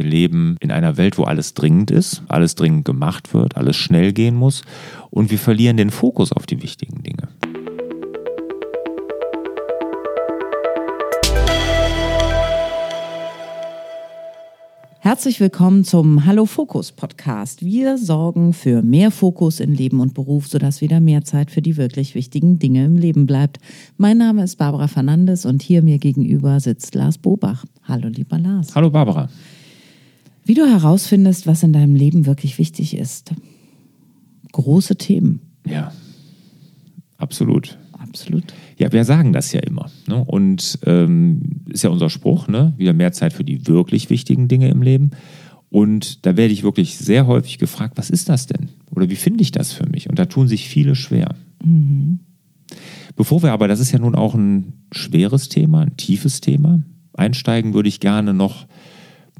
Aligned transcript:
Wir 0.00 0.08
leben 0.08 0.56
in 0.60 0.70
einer 0.70 0.96
Welt, 0.96 1.18
wo 1.18 1.24
alles 1.24 1.52
dringend 1.52 1.90
ist, 1.90 2.22
alles 2.26 2.54
dringend 2.54 2.86
gemacht 2.86 3.34
wird, 3.34 3.58
alles 3.58 3.76
schnell 3.76 4.14
gehen 4.14 4.34
muss 4.34 4.62
und 5.10 5.30
wir 5.30 5.38
verlieren 5.38 5.76
den 5.76 5.90
Fokus 5.90 6.32
auf 6.32 6.46
die 6.46 6.62
wichtigen 6.62 7.02
Dinge. 7.02 7.28
Herzlich 15.00 15.38
willkommen 15.38 15.84
zum 15.84 16.24
Hallo 16.24 16.46
Fokus 16.46 16.92
Podcast. 16.92 17.62
Wir 17.62 17.98
sorgen 17.98 18.54
für 18.54 18.80
mehr 18.80 19.10
Fokus 19.10 19.60
in 19.60 19.74
Leben 19.74 20.00
und 20.00 20.14
Beruf, 20.14 20.46
sodass 20.46 20.80
wieder 20.80 21.00
mehr 21.00 21.24
Zeit 21.24 21.50
für 21.50 21.60
die 21.60 21.76
wirklich 21.76 22.14
wichtigen 22.14 22.58
Dinge 22.58 22.86
im 22.86 22.96
Leben 22.96 23.26
bleibt. 23.26 23.58
Mein 23.98 24.16
Name 24.16 24.44
ist 24.44 24.56
Barbara 24.56 24.88
Fernandes 24.88 25.44
und 25.44 25.60
hier 25.60 25.82
mir 25.82 25.98
gegenüber 25.98 26.58
sitzt 26.58 26.94
Lars 26.94 27.18
Bobach. 27.18 27.66
Hallo 27.82 28.08
lieber 28.08 28.38
Lars. 28.38 28.74
Hallo 28.74 28.88
Barbara. 28.88 29.28
Wie 30.50 30.54
du 30.54 30.66
herausfindest, 30.66 31.46
was 31.46 31.62
in 31.62 31.72
deinem 31.72 31.94
Leben 31.94 32.26
wirklich 32.26 32.58
wichtig 32.58 32.96
ist. 32.96 33.32
Große 34.50 34.96
Themen. 34.96 35.42
Ja, 35.64 35.92
absolut. 37.18 37.78
Absolut. 37.92 38.42
Ja, 38.76 38.90
wir 38.92 39.04
sagen 39.04 39.32
das 39.32 39.52
ja 39.52 39.60
immer. 39.60 39.92
Ne? 40.08 40.24
Und 40.24 40.80
ähm, 40.86 41.62
ist 41.68 41.84
ja 41.84 41.90
unser 41.90 42.10
Spruch, 42.10 42.48
ne? 42.48 42.74
wieder 42.76 42.94
mehr 42.94 43.12
Zeit 43.12 43.32
für 43.32 43.44
die 43.44 43.68
wirklich 43.68 44.10
wichtigen 44.10 44.48
Dinge 44.48 44.68
im 44.70 44.82
Leben. 44.82 45.12
Und 45.68 46.26
da 46.26 46.36
werde 46.36 46.52
ich 46.52 46.64
wirklich 46.64 46.96
sehr 46.98 47.28
häufig 47.28 47.58
gefragt, 47.58 47.96
was 47.96 48.10
ist 48.10 48.28
das 48.28 48.48
denn? 48.48 48.70
Oder 48.90 49.08
wie 49.08 49.14
finde 49.14 49.42
ich 49.42 49.52
das 49.52 49.72
für 49.72 49.88
mich? 49.88 50.10
Und 50.10 50.18
da 50.18 50.26
tun 50.26 50.48
sich 50.48 50.68
viele 50.68 50.96
schwer. 50.96 51.36
Mhm. 51.64 52.18
Bevor 53.14 53.44
wir 53.44 53.52
aber, 53.52 53.68
das 53.68 53.78
ist 53.78 53.92
ja 53.92 54.00
nun 54.00 54.16
auch 54.16 54.34
ein 54.34 54.72
schweres 54.90 55.48
Thema, 55.48 55.82
ein 55.82 55.96
tiefes 55.96 56.40
Thema, 56.40 56.82
einsteigen, 57.14 57.72
würde 57.72 57.88
ich 57.88 58.00
gerne 58.00 58.34
noch 58.34 58.66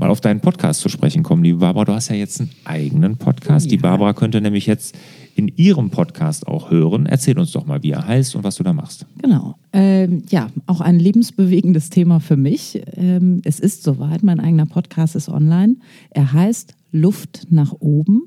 mal 0.00 0.10
auf 0.10 0.22
deinen 0.22 0.40
Podcast 0.40 0.80
zu 0.80 0.88
sprechen 0.88 1.22
kommen. 1.22 1.44
Liebe 1.44 1.58
Barbara, 1.58 1.84
du 1.84 1.92
hast 1.92 2.08
ja 2.08 2.16
jetzt 2.16 2.40
einen 2.40 2.50
eigenen 2.64 3.16
Podcast. 3.16 3.66
Ja. 3.66 3.70
Die 3.70 3.76
Barbara 3.76 4.14
könnte 4.14 4.40
nämlich 4.40 4.66
jetzt 4.66 4.96
in 5.36 5.48
ihrem 5.48 5.90
Podcast 5.90 6.48
auch 6.48 6.70
hören. 6.70 7.04
Erzähl 7.04 7.38
uns 7.38 7.52
doch 7.52 7.66
mal, 7.66 7.82
wie 7.82 7.90
er 7.90 8.06
heißt 8.06 8.34
und 8.34 8.42
was 8.42 8.56
du 8.56 8.64
da 8.64 8.72
machst. 8.72 9.06
Genau. 9.20 9.56
Ähm, 9.74 10.22
ja, 10.30 10.48
auch 10.66 10.80
ein 10.80 10.98
lebensbewegendes 10.98 11.90
Thema 11.90 12.18
für 12.18 12.36
mich. 12.36 12.82
Ähm, 12.96 13.42
es 13.44 13.60
ist 13.60 13.82
soweit, 13.82 14.22
mein 14.22 14.40
eigener 14.40 14.66
Podcast 14.66 15.16
ist 15.16 15.28
online. 15.28 15.76
Er 16.10 16.32
heißt 16.32 16.74
Luft 16.90 17.48
nach 17.50 17.74
oben. 17.78 18.22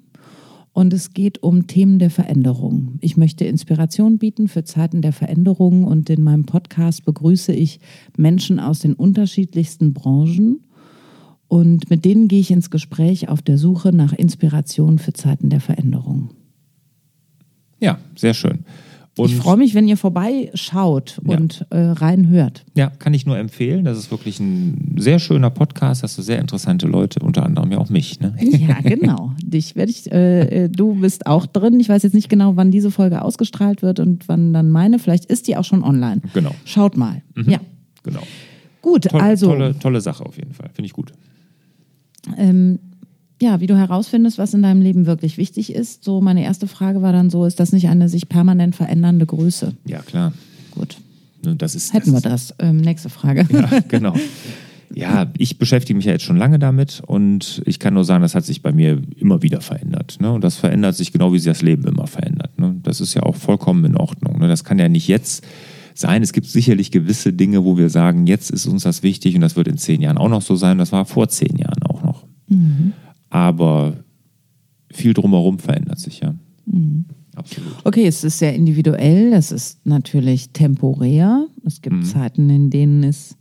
Und 0.73 0.91
es 0.91 1.13
geht 1.13 1.43
um 1.43 1.67
Themen 1.67 1.99
der 1.99 2.09
Veränderung. 2.09 2.97
Ich 2.99 3.15
möchte 3.15 3.45
Inspiration 3.45 4.17
bieten 4.17 4.47
für 4.47 4.63
Zeiten 4.63 5.03
der 5.03 5.13
Veränderung 5.13 5.83
und 5.83 6.09
in 6.09 6.23
meinem 6.23 6.45
Podcast 6.45 7.05
begrüße 7.05 7.53
ich 7.53 7.79
Menschen 8.17 8.59
aus 8.59 8.79
den 8.79 8.93
unterschiedlichsten 8.93 9.93
Branchen 9.93 10.61
und 11.47 11.89
mit 11.89 12.05
denen 12.05 12.27
gehe 12.27 12.39
ich 12.39 12.51
ins 12.51 12.71
Gespräch 12.71 13.29
auf 13.29 13.41
der 13.41 13.57
Suche 13.57 13.93
nach 13.93 14.13
Inspiration 14.13 14.99
für 14.99 15.13
Zeiten 15.13 15.49
der 15.49 15.59
Veränderung. 15.59 16.31
Ja, 17.79 17.99
sehr 18.15 18.33
schön. 18.33 18.65
Und 19.15 19.29
ich 19.29 19.35
freue 19.35 19.57
mich, 19.57 19.75
wenn 19.75 19.87
ihr 19.87 19.97
vorbeischaut 19.97 21.19
und 21.23 21.67
ja. 21.71 21.77
äh, 21.77 21.91
reinhört. 21.91 22.65
Ja, 22.75 22.89
kann 22.89 23.13
ich 23.13 23.27
nur 23.27 23.37
empfehlen. 23.37 23.85
Das 23.85 23.99
ist 23.99 24.09
wirklich 24.09 24.39
ein 24.39 24.95
sehr 24.97 25.19
schöner 25.19 25.51
Podcast. 25.51 26.01
Hast 26.01 26.17
du 26.17 26.23
sehr 26.23 26.39
interessante 26.39 26.87
Leute, 26.87 27.19
unter 27.19 27.45
anderem 27.45 27.71
ja 27.71 27.77
auch 27.77 27.89
mich. 27.89 28.19
Ne? 28.19 28.35
Ja, 28.41 28.79
genau. 28.81 29.33
Dich 29.43 29.75
werde 29.75 29.91
ich. 29.91 30.11
Äh, 30.11 30.63
äh, 30.63 30.69
du 30.69 30.95
bist 30.95 31.27
auch 31.27 31.45
drin. 31.45 31.79
Ich 31.79 31.89
weiß 31.89 32.01
jetzt 32.01 32.13
nicht 32.13 32.29
genau, 32.29 32.55
wann 32.55 32.71
diese 32.71 32.89
Folge 32.89 33.21
ausgestrahlt 33.21 33.83
wird 33.83 33.99
und 33.99 34.27
wann 34.27 34.53
dann 34.53 34.71
meine. 34.71 34.97
Vielleicht 34.97 35.25
ist 35.25 35.47
die 35.47 35.57
auch 35.57 35.65
schon 35.65 35.83
online. 35.83 36.21
Genau. 36.33 36.55
Schaut 36.65 36.97
mal. 36.97 37.21
Mhm. 37.35 37.49
Ja. 37.49 37.59
Genau. 38.01 38.23
Gut, 38.81 39.03
Toll, 39.03 39.21
also. 39.21 39.47
Tolle, 39.47 39.77
tolle 39.77 40.01
Sache 40.01 40.25
auf 40.25 40.37
jeden 40.37 40.53
Fall. 40.53 40.69
Finde 40.73 40.87
ich 40.87 40.93
gut 40.93 41.13
ähm, 42.37 42.79
ja, 43.41 43.59
wie 43.59 43.67
du 43.67 43.77
herausfindest, 43.77 44.37
was 44.37 44.53
in 44.53 44.61
deinem 44.61 44.81
Leben 44.81 45.05
wirklich 45.05 45.37
wichtig 45.37 45.73
ist. 45.73 46.03
So, 46.03 46.21
meine 46.21 46.43
erste 46.43 46.67
Frage 46.67 47.01
war 47.01 47.11
dann 47.11 47.29
so: 47.29 47.45
Ist 47.45 47.59
das 47.59 47.71
nicht 47.71 47.89
eine 47.89 48.09
sich 48.09 48.29
permanent 48.29 48.75
verändernde 48.75 49.25
Größe? 49.25 49.75
Ja, 49.85 50.01
klar. 50.01 50.33
Gut. 50.71 50.97
Das 51.41 51.75
ist, 51.75 51.93
Hätten 51.93 52.13
das 52.13 52.23
wir 52.23 52.29
das. 52.29 52.55
Ähm, 52.59 52.77
nächste 52.77 53.09
Frage. 53.09 53.45
Ja, 53.51 53.69
genau. 53.87 54.15
Ja, 54.95 55.31
ich 55.37 55.57
beschäftige 55.57 55.97
mich 55.97 56.05
ja 56.05 56.11
jetzt 56.11 56.23
schon 56.23 56.37
lange 56.37 56.59
damit 56.59 57.01
und 57.05 57.63
ich 57.65 57.79
kann 57.79 57.95
nur 57.95 58.05
sagen, 58.05 58.21
das 58.21 58.35
hat 58.35 58.45
sich 58.45 58.61
bei 58.61 58.71
mir 58.71 59.01
immer 59.17 59.41
wieder 59.41 59.59
verändert. 59.59 60.17
Ne? 60.21 60.31
Und 60.31 60.43
das 60.43 60.55
verändert 60.57 60.95
sich 60.95 61.11
genau, 61.11 61.33
wie 61.33 61.39
sich 61.39 61.51
das 61.51 61.63
Leben 61.63 61.83
immer 61.85 62.05
verändert. 62.05 62.59
Ne? 62.59 62.75
Das 62.83 63.01
ist 63.01 63.15
ja 63.15 63.23
auch 63.23 63.35
vollkommen 63.35 63.83
in 63.85 63.97
Ordnung. 63.97 64.37
Ne? 64.39 64.47
Das 64.47 64.63
kann 64.63 64.77
ja 64.77 64.89
nicht 64.89 65.07
jetzt 65.07 65.43
sein. 65.95 66.21
Es 66.21 66.31
gibt 66.31 66.47
sicherlich 66.47 66.91
gewisse 66.91 67.33
Dinge, 67.33 67.65
wo 67.65 67.77
wir 67.77 67.89
sagen, 67.89 68.27
jetzt 68.27 68.51
ist 68.51 68.67
uns 68.67 68.83
das 68.83 69.01
wichtig 69.01 69.35
und 69.35 69.41
das 69.41 69.55
wird 69.55 69.67
in 69.67 69.77
zehn 69.77 70.01
Jahren 70.01 70.17
auch 70.17 70.29
noch 70.29 70.41
so 70.43 70.55
sein. 70.55 70.77
Das 70.77 70.91
war 70.91 71.05
vor 71.05 71.27
zehn 71.27 71.57
Jahren. 71.57 71.82
Mhm. 72.53 72.93
Aber 73.29 73.97
viel 74.91 75.13
drumherum 75.13 75.59
verändert 75.59 75.99
sich 75.99 76.19
ja. 76.19 76.35
Mhm. 76.65 77.05
Absolut. 77.35 77.73
Okay, 77.83 78.05
es 78.05 78.23
ist 78.23 78.37
sehr 78.37 78.53
individuell, 78.53 79.33
es 79.33 79.51
ist 79.51 79.85
natürlich 79.85 80.51
temporär. 80.51 81.47
Es 81.65 81.81
gibt 81.81 81.95
mhm. 81.95 82.03
Zeiten, 82.03 82.49
in 82.49 82.69
denen 82.69 83.03
es 83.03 83.37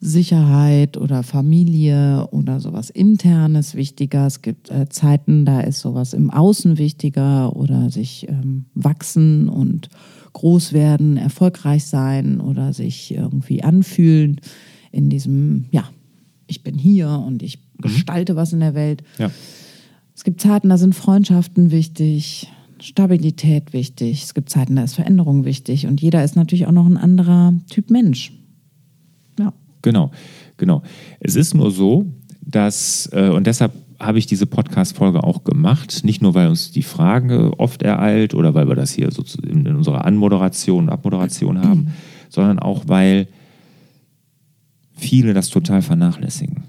Sicherheit 0.00 0.96
oder 0.96 1.22
Familie 1.22 2.28
oder 2.30 2.60
sowas 2.60 2.88
Internes 2.88 3.74
wichtiger. 3.74 4.26
Es 4.26 4.42
gibt 4.42 4.70
äh, 4.70 4.88
Zeiten, 4.88 5.44
da 5.44 5.60
ist 5.60 5.80
sowas 5.80 6.14
im 6.14 6.30
Außen 6.30 6.78
wichtiger 6.78 7.54
oder 7.56 7.90
sich 7.90 8.28
ähm, 8.28 8.66
wachsen 8.74 9.48
und 9.48 9.88
groß 10.32 10.72
werden, 10.72 11.16
erfolgreich 11.16 11.84
sein 11.84 12.40
oder 12.40 12.72
sich 12.72 13.12
irgendwie 13.12 13.62
anfühlen 13.62 14.40
in 14.92 15.10
diesem, 15.10 15.66
ja, 15.70 15.90
ich 16.46 16.62
bin 16.62 16.78
hier 16.78 17.08
und 17.10 17.42
ich. 17.42 17.67
Gestalte 17.78 18.36
was 18.36 18.52
in 18.52 18.60
der 18.60 18.74
Welt. 18.74 19.02
Ja. 19.18 19.30
Es 20.14 20.24
gibt 20.24 20.40
Zeiten, 20.40 20.68
da 20.68 20.78
sind 20.78 20.94
Freundschaften 20.94 21.70
wichtig, 21.70 22.50
Stabilität 22.80 23.72
wichtig. 23.72 24.24
Es 24.24 24.34
gibt 24.34 24.50
Zeiten, 24.50 24.76
da 24.76 24.82
ist 24.82 24.94
Veränderung 24.94 25.44
wichtig. 25.44 25.86
Und 25.86 26.00
jeder 26.00 26.24
ist 26.24 26.36
natürlich 26.36 26.66
auch 26.66 26.72
noch 26.72 26.86
ein 26.86 26.96
anderer 26.96 27.54
Typ 27.70 27.90
Mensch. 27.90 28.32
Ja. 29.38 29.52
Genau, 29.82 30.10
genau. 30.56 30.82
Es 31.20 31.36
ist 31.36 31.54
nur 31.54 31.70
so, 31.70 32.06
dass, 32.40 33.08
äh, 33.12 33.28
und 33.28 33.46
deshalb 33.46 33.72
habe 34.00 34.18
ich 34.18 34.26
diese 34.26 34.46
Podcast-Folge 34.46 35.24
auch 35.24 35.44
gemacht. 35.44 36.04
Nicht 36.04 36.22
nur, 36.22 36.34
weil 36.34 36.48
uns 36.48 36.70
die 36.70 36.82
Frage 36.82 37.52
oft 37.58 37.82
ereilt 37.82 38.34
oder 38.34 38.54
weil 38.54 38.68
wir 38.68 38.76
das 38.76 38.92
hier 38.92 39.10
so 39.10 39.24
in, 39.42 39.66
in 39.66 39.76
unserer 39.76 40.04
Anmoderation 40.04 40.84
und 40.84 40.90
Abmoderation 40.90 41.62
haben, 41.62 41.80
mhm. 41.80 41.88
sondern 42.28 42.58
auch, 42.58 42.84
weil 42.86 43.28
viele 44.94 45.34
das 45.34 45.48
total 45.48 45.82
vernachlässigen. 45.82 46.64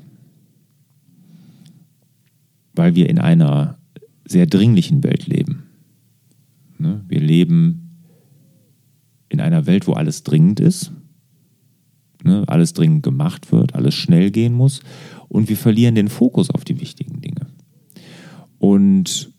Weil 2.80 2.96
wir 2.96 3.10
in 3.10 3.20
einer 3.20 3.78
sehr 4.24 4.48
dringlichen 4.48 5.04
Welt 5.04 5.28
leben. 5.28 5.64
Ne? 6.78 7.04
Wir 7.10 7.20
leben 7.20 8.06
in 9.28 9.42
einer 9.42 9.66
Welt, 9.66 9.86
wo 9.86 9.92
alles 9.92 10.24
dringend 10.24 10.62
ist, 10.62 10.94
ne? 12.24 12.46
alles 12.48 12.72
dringend 12.72 13.04
gemacht 13.04 13.52
wird, 13.52 13.76
alles 13.76 13.96
schnell 13.96 14.32
gehen 14.32 14.54
muss 14.54 14.80
und 15.28 15.50
wir 15.50 15.58
verlieren 15.58 15.94
den 15.94 16.08
Fokus 16.08 16.50
auf 16.52 16.64
die 16.64 16.80
wichtigen 16.80 17.20
Dinge. 17.20 17.48
Und 18.60 19.34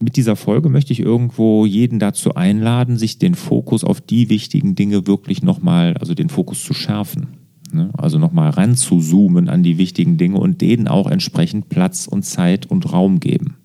mit 0.00 0.16
dieser 0.16 0.36
Folge 0.36 0.70
möchte 0.70 0.94
ich 0.94 1.00
irgendwo 1.00 1.66
jeden 1.66 1.98
dazu 1.98 2.34
einladen, 2.34 2.96
sich 2.96 3.18
den 3.18 3.34
Fokus 3.34 3.84
auf 3.84 4.00
die 4.00 4.30
wichtigen 4.30 4.74
Dinge 4.74 5.06
wirklich 5.06 5.42
nochmal, 5.42 5.98
also 5.98 6.14
den 6.14 6.30
Fokus 6.30 6.64
zu 6.64 6.72
schärfen. 6.72 7.43
Ne? 7.74 7.90
Also 7.94 8.18
nochmal 8.18 8.50
ranzuzoomen 8.50 9.48
an 9.48 9.62
die 9.62 9.78
wichtigen 9.78 10.16
Dinge 10.16 10.38
und 10.38 10.60
denen 10.60 10.88
auch 10.88 11.10
entsprechend 11.10 11.68
Platz 11.68 12.06
und 12.06 12.24
Zeit 12.24 12.66
und 12.66 12.92
Raum 12.92 13.20
geben. 13.20 13.56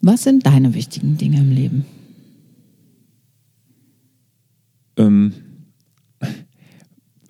Was 0.00 0.24
sind 0.24 0.44
deine 0.44 0.74
wichtigen 0.74 1.16
Dinge 1.16 1.38
im 1.38 1.50
Leben? 1.50 1.84
Ähm, 4.96 5.32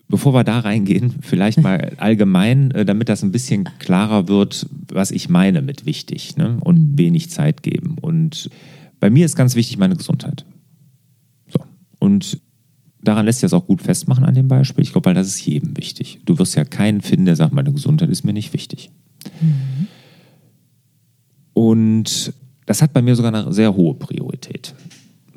Bevor 0.09 0.35
wir 0.35 0.45
da 0.45 0.61
reingehen, 0.61 1.15
vielleicht 1.23 1.61
mal 1.61 1.93
allgemein, 1.97 2.71
äh, 2.71 2.85
damit 2.85 3.09
das 3.09 3.23
ein 3.23 3.33
bisschen 3.33 3.69
klarer 3.79 4.29
wird, 4.29 4.69
was 4.89 5.11
ich 5.11 5.29
meine 5.29 5.63
mit 5.63 5.87
wichtig 5.87 6.37
ne? 6.37 6.59
und 6.61 6.93
mhm. 6.93 6.99
wenig 6.99 7.31
Zeit 7.31 7.63
geben. 7.63 7.97
Und 8.01 8.51
bei 9.01 9.11
mir 9.11 9.25
ist 9.25 9.37
ganz 9.37 9.55
wichtig 9.55 9.79
meine 9.79 9.97
Gesundheit. 9.97 10.45
So. 11.49 11.61
Und 11.99 12.41
daran 13.05 13.27
lässt 13.27 13.41
sich 13.41 13.51
das 13.51 13.53
auch 13.53 13.67
gut 13.67 13.83
festmachen 13.83 14.25
an 14.25 14.35
dem 14.35 14.49
Beispiel. 14.49 14.83
Ich 14.83 14.93
glaube, 14.93 15.07
weil 15.07 15.15
das 15.15 15.27
ist 15.27 15.45
jedem 15.45 15.77
wichtig. 15.77 16.21
Du 16.25 16.39
wirst 16.39 16.55
ja 16.57 16.65
keinen 16.65 17.01
finden, 17.01 17.27
der 17.27 17.37
sagt, 17.37 17.53
meine 17.53 17.73
Gesundheit 17.73 18.11
ist 18.11 18.25
mir 18.25 18.33
nicht 18.33 18.53
wichtig. 18.53 18.91
Mhm. 19.41 19.87
Und 21.53 22.33
das 22.67 22.83
hat 22.83 22.93
bei 22.93 23.03
mir 23.03 23.15
sogar 23.15 23.33
eine 23.33 23.53
sehr 23.53 23.75
hohe 23.75 23.95
Priorität, 23.95 24.75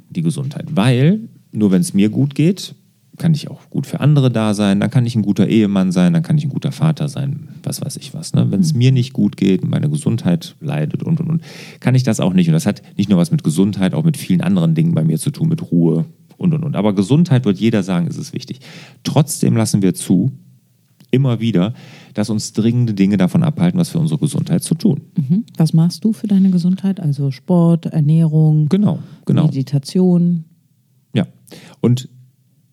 die 0.10 0.22
Gesundheit. 0.22 0.66
Weil 0.72 1.20
nur 1.52 1.72
wenn 1.72 1.82
es 1.82 1.94
mir 1.94 2.10
gut 2.10 2.36
geht, 2.36 2.76
kann 3.18 3.34
ich 3.34 3.50
auch 3.50 3.70
gut 3.70 3.88
für 3.88 4.00
andere 4.00 4.32
da 4.32 4.54
sein, 4.54 4.80
dann 4.80 4.92
kann 4.92 5.06
ich 5.06 5.16
ein 5.16 5.24
guter 5.24 5.48
Ehemann 5.48 5.92
sein, 5.92 6.14
dann 6.14 6.22
kann 6.22 6.38
ich 6.38 6.46
ein 6.46 6.52
guter 6.52 6.72
Vater 6.72 7.10
sein, 7.10 7.50
was 7.64 7.82
weiß 7.82 7.98
ich 7.98 8.14
was. 8.14 8.34
Ne? 8.34 8.52
Wenn 8.52 8.62
es 8.62 8.74
mhm. 8.74 8.80
mir 8.80 8.92
nicht 8.92 9.14
gut 9.14 9.38
geht, 9.38 9.66
meine 9.66 9.90
Gesundheit 9.90 10.56
leidet 10.60 11.04
und 11.04 11.20
und 11.20 11.30
und, 11.30 11.42
kann 11.80 11.96
ich 11.96 12.04
das 12.04 12.20
auch 12.20 12.34
nicht. 12.34 12.48
Und 12.48 12.54
das 12.54 12.66
hat 12.66 12.82
nicht 12.96 13.10
nur 13.10 13.18
was 13.18 13.32
mit 13.32 13.44
Gesundheit, 13.44 13.94
auch 13.94 14.04
mit 14.04 14.18
vielen 14.18 14.42
anderen 14.42 14.76
Dingen 14.76 14.94
bei 14.94 15.04
mir 15.04 15.18
zu 15.18 15.32
tun, 15.32 15.50
mit 15.50 15.72
Ruhe 15.72 16.06
und 16.38 16.54
und 16.54 16.64
und. 16.64 16.76
Aber 16.76 16.94
Gesundheit 16.94 17.46
wird 17.46 17.60
jeder 17.60 17.84
sagen, 17.84 18.08
ist 18.08 18.18
es 18.18 18.34
wichtig. 18.34 18.60
Trotzdem 19.04 19.56
lassen 19.56 19.82
wir 19.82 19.94
zu, 19.94 20.32
immer 21.12 21.40
wieder, 21.40 21.74
dass 22.14 22.30
uns 22.30 22.54
dringende 22.54 22.94
Dinge 22.94 23.18
davon 23.18 23.44
abhalten, 23.44 23.80
was 23.80 23.90
für 23.90 24.00
unsere 24.00 24.20
Gesundheit 24.20 24.64
zu 24.64 24.76
tun. 24.76 25.02
Mhm. 25.16 25.46
Was 25.58 25.74
machst 25.74 26.04
du 26.04 26.14
für 26.14 26.28
deine 26.28 26.50
Gesundheit? 26.50 27.00
Also 27.00 27.32
Sport, 27.32 27.88
Ernährung, 27.88 28.68
genau, 28.70 29.00
genau. 29.26 29.46
Meditation. 29.46 30.46
Ja, 31.14 31.28
und 31.80 32.10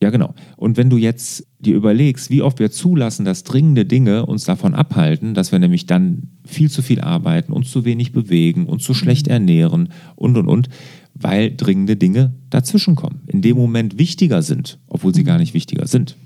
ja, 0.02 0.10
genau. 0.10 0.34
Und 0.56 0.76
wenn 0.76 0.90
du 0.90 0.98
jetzt 0.98 1.46
dir 1.60 1.74
überlegst, 1.74 2.28
wie 2.28 2.42
oft 2.42 2.58
wir 2.58 2.70
zulassen, 2.70 3.24
dass 3.24 3.42
dringende 3.42 3.86
Dinge 3.86 4.26
uns 4.26 4.44
davon 4.44 4.74
abhalten, 4.74 5.32
dass 5.32 5.50
wir 5.50 5.58
nämlich 5.58 5.86
dann 5.86 6.28
viel 6.44 6.70
zu 6.70 6.82
viel 6.82 7.00
arbeiten, 7.00 7.52
uns 7.52 7.70
zu 7.70 7.86
wenig 7.86 8.12
bewegen, 8.12 8.66
uns 8.66 8.84
zu 8.84 8.92
schlecht 8.92 9.28
ernähren 9.28 9.88
und 10.16 10.36
und 10.36 10.46
und, 10.46 10.68
weil 11.14 11.54
dringende 11.56 11.96
Dinge 11.96 12.34
dazwischenkommen, 12.50 13.20
in 13.26 13.42
dem 13.42 13.56
Moment 13.56 13.98
wichtiger 13.98 14.42
sind, 14.42 14.78
obwohl 14.88 15.14
sie 15.14 15.24
gar 15.24 15.38
nicht 15.38 15.54
wichtiger 15.54 15.86
sind. 15.86 16.16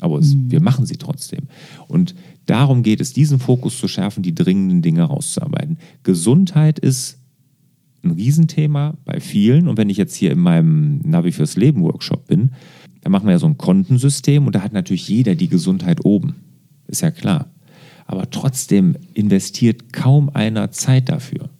Aber 0.00 0.18
es, 0.18 0.36
wir 0.36 0.60
machen 0.60 0.86
sie 0.86 0.96
trotzdem. 0.96 1.48
Und 1.86 2.14
darum 2.46 2.82
geht 2.82 3.00
es, 3.00 3.12
diesen 3.12 3.38
Fokus 3.38 3.78
zu 3.78 3.88
schärfen, 3.88 4.22
die 4.22 4.34
dringenden 4.34 4.80
Dinge 4.80 5.02
rauszuarbeiten. 5.02 5.78
Gesundheit 6.02 6.78
ist 6.78 7.18
ein 8.04 8.12
Riesenthema 8.12 8.96
bei 9.04 9.20
vielen. 9.20 9.68
Und 9.68 9.76
wenn 9.76 9.90
ich 9.90 9.96
jetzt 9.96 10.14
hier 10.14 10.30
in 10.30 10.38
meinem 10.38 11.00
Navi 11.00 11.32
fürs 11.32 11.56
Leben 11.56 11.82
Workshop 11.82 12.26
bin, 12.28 12.52
da 13.02 13.10
machen 13.10 13.26
wir 13.26 13.32
ja 13.32 13.38
so 13.38 13.46
ein 13.46 13.58
Kontensystem 13.58 14.46
und 14.46 14.54
da 14.54 14.62
hat 14.62 14.72
natürlich 14.72 15.08
jeder 15.08 15.34
die 15.34 15.48
Gesundheit 15.48 16.04
oben. 16.04 16.36
Ist 16.86 17.02
ja 17.02 17.10
klar. 17.10 17.50
Aber 18.06 18.30
trotzdem 18.30 18.96
investiert 19.14 19.92
kaum 19.92 20.30
einer 20.30 20.70
Zeit 20.70 21.08
dafür. 21.08 21.50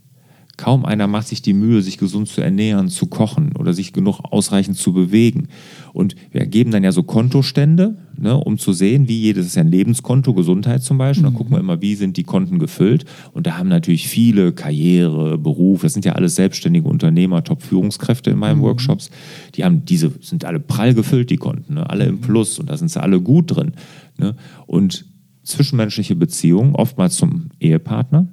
Kaum 0.58 0.84
einer 0.84 1.06
macht 1.06 1.28
sich 1.28 1.40
die 1.40 1.54
Mühe, 1.54 1.82
sich 1.82 1.98
gesund 1.98 2.26
zu 2.26 2.40
ernähren, 2.40 2.88
zu 2.88 3.06
kochen 3.06 3.52
oder 3.56 3.72
sich 3.72 3.92
genug 3.92 4.18
ausreichend 4.24 4.76
zu 4.76 4.92
bewegen. 4.92 5.46
Und 5.92 6.16
wir 6.32 6.44
geben 6.46 6.72
dann 6.72 6.82
ja 6.82 6.90
so 6.90 7.04
Kontostände, 7.04 7.96
ne, 8.16 8.36
um 8.36 8.58
zu 8.58 8.72
sehen, 8.72 9.06
wie 9.06 9.20
jedes 9.20 9.46
ist 9.46 9.54
ja 9.54 9.62
ein 9.62 9.70
Lebenskonto, 9.70 10.34
Gesundheit 10.34 10.82
zum 10.82 10.98
Beispiel. 10.98 11.30
Da 11.30 11.30
gucken 11.30 11.52
wir 11.52 11.60
immer, 11.60 11.80
wie 11.80 11.94
sind 11.94 12.16
die 12.16 12.24
Konten 12.24 12.58
gefüllt. 12.58 13.04
Und 13.32 13.46
da 13.46 13.56
haben 13.56 13.68
natürlich 13.68 14.08
viele 14.08 14.52
Karriere, 14.52 15.38
Beruf, 15.38 15.82
das 15.82 15.92
sind 15.92 16.04
ja 16.04 16.14
alles 16.14 16.34
selbstständige 16.34 16.88
Unternehmer, 16.88 17.44
Top-Führungskräfte 17.44 18.30
in 18.30 18.38
meinen 18.38 18.58
mhm. 18.58 18.64
Workshops. 18.64 19.10
Die 19.54 19.64
haben 19.64 19.84
diese, 19.84 20.12
sind 20.20 20.44
alle 20.44 20.58
prall 20.58 20.92
gefüllt, 20.92 21.30
die 21.30 21.36
Konten, 21.36 21.74
ne, 21.74 21.88
alle 21.88 22.04
im 22.06 22.20
Plus 22.20 22.58
und 22.58 22.68
da 22.68 22.76
sind 22.76 22.90
sie 22.90 23.00
alle 23.00 23.20
gut 23.20 23.54
drin. 23.54 23.74
Ne. 24.18 24.34
Und 24.66 25.06
zwischenmenschliche 25.44 26.16
Beziehungen, 26.16 26.74
oftmals 26.74 27.14
zum 27.14 27.50
Ehepartner, 27.60 28.26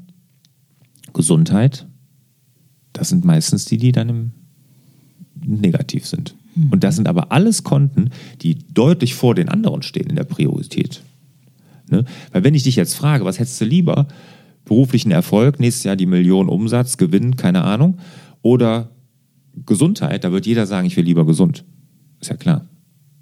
Gesundheit, 1.13 1.87
das 2.95 3.09
sind 3.09 3.25
meistens 3.25 3.65
die, 3.65 3.77
die 3.77 3.91
dann 3.91 4.09
im 4.09 4.31
negativ 5.45 6.07
sind. 6.07 6.35
Mhm. 6.55 6.71
Und 6.71 6.83
das 6.83 6.95
sind 6.95 7.07
aber 7.07 7.31
alles 7.31 7.63
Konten, 7.63 8.09
die 8.41 8.55
deutlich 8.73 9.13
vor 9.15 9.35
den 9.35 9.49
anderen 9.49 9.83
stehen 9.83 10.09
in 10.09 10.15
der 10.15 10.23
Priorität. 10.23 11.03
Ne? 11.89 12.05
Weil 12.31 12.43
wenn 12.43 12.55
ich 12.55 12.63
dich 12.63 12.75
jetzt 12.75 12.95
frage, 12.95 13.25
was 13.25 13.37
hättest 13.37 13.59
du 13.61 13.65
lieber? 13.65 14.07
Beruflichen 14.63 15.11
Erfolg, 15.11 15.59
nächstes 15.59 15.83
Jahr 15.83 15.95
die 15.95 16.07
Million 16.07 16.49
Umsatz, 16.49 16.97
Gewinn, 16.97 17.35
keine 17.35 17.63
Ahnung. 17.63 17.97
Oder 18.41 18.89
Gesundheit, 19.65 20.23
da 20.23 20.31
wird 20.31 20.45
jeder 20.45 20.65
sagen, 20.65 20.87
ich 20.87 20.97
will 20.97 21.05
lieber 21.05 21.25
gesund. 21.25 21.63
Ist 22.19 22.29
ja 22.29 22.37
klar. 22.37 22.65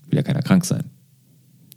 Will 0.07 0.17
ja 0.17 0.23
keiner 0.23 0.41
krank 0.41 0.63
sein. 0.65 0.85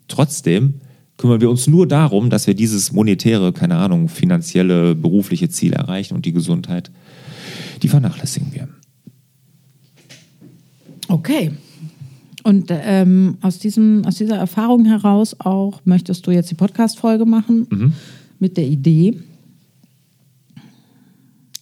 Trotzdem 0.06 0.74
kümmern 1.16 1.40
wir 1.40 1.50
uns 1.50 1.66
nur 1.66 1.88
darum, 1.88 2.30
dass 2.30 2.46
wir 2.46 2.54
dieses 2.54 2.92
monetäre, 2.92 3.52
keine 3.52 3.76
Ahnung, 3.76 4.08
finanzielle, 4.08 4.94
berufliche 4.94 5.48
Ziel 5.48 5.72
erreichen 5.72 6.14
und 6.14 6.26
die 6.26 6.32
Gesundheit 6.32 6.90
die 7.78 7.88
vernachlässigen 7.88 8.52
wir. 8.52 8.68
Okay. 11.08 11.52
Und 12.42 12.66
ähm, 12.70 13.38
aus, 13.40 13.58
diesem, 13.58 14.04
aus 14.04 14.16
dieser 14.16 14.36
Erfahrung 14.36 14.84
heraus 14.84 15.34
auch 15.40 15.80
möchtest 15.84 16.26
du 16.26 16.30
jetzt 16.30 16.50
die 16.50 16.54
Podcast-Folge 16.54 17.26
machen 17.26 17.66
mhm. 17.70 17.92
mit 18.38 18.56
der 18.56 18.66
Idee, 18.66 19.18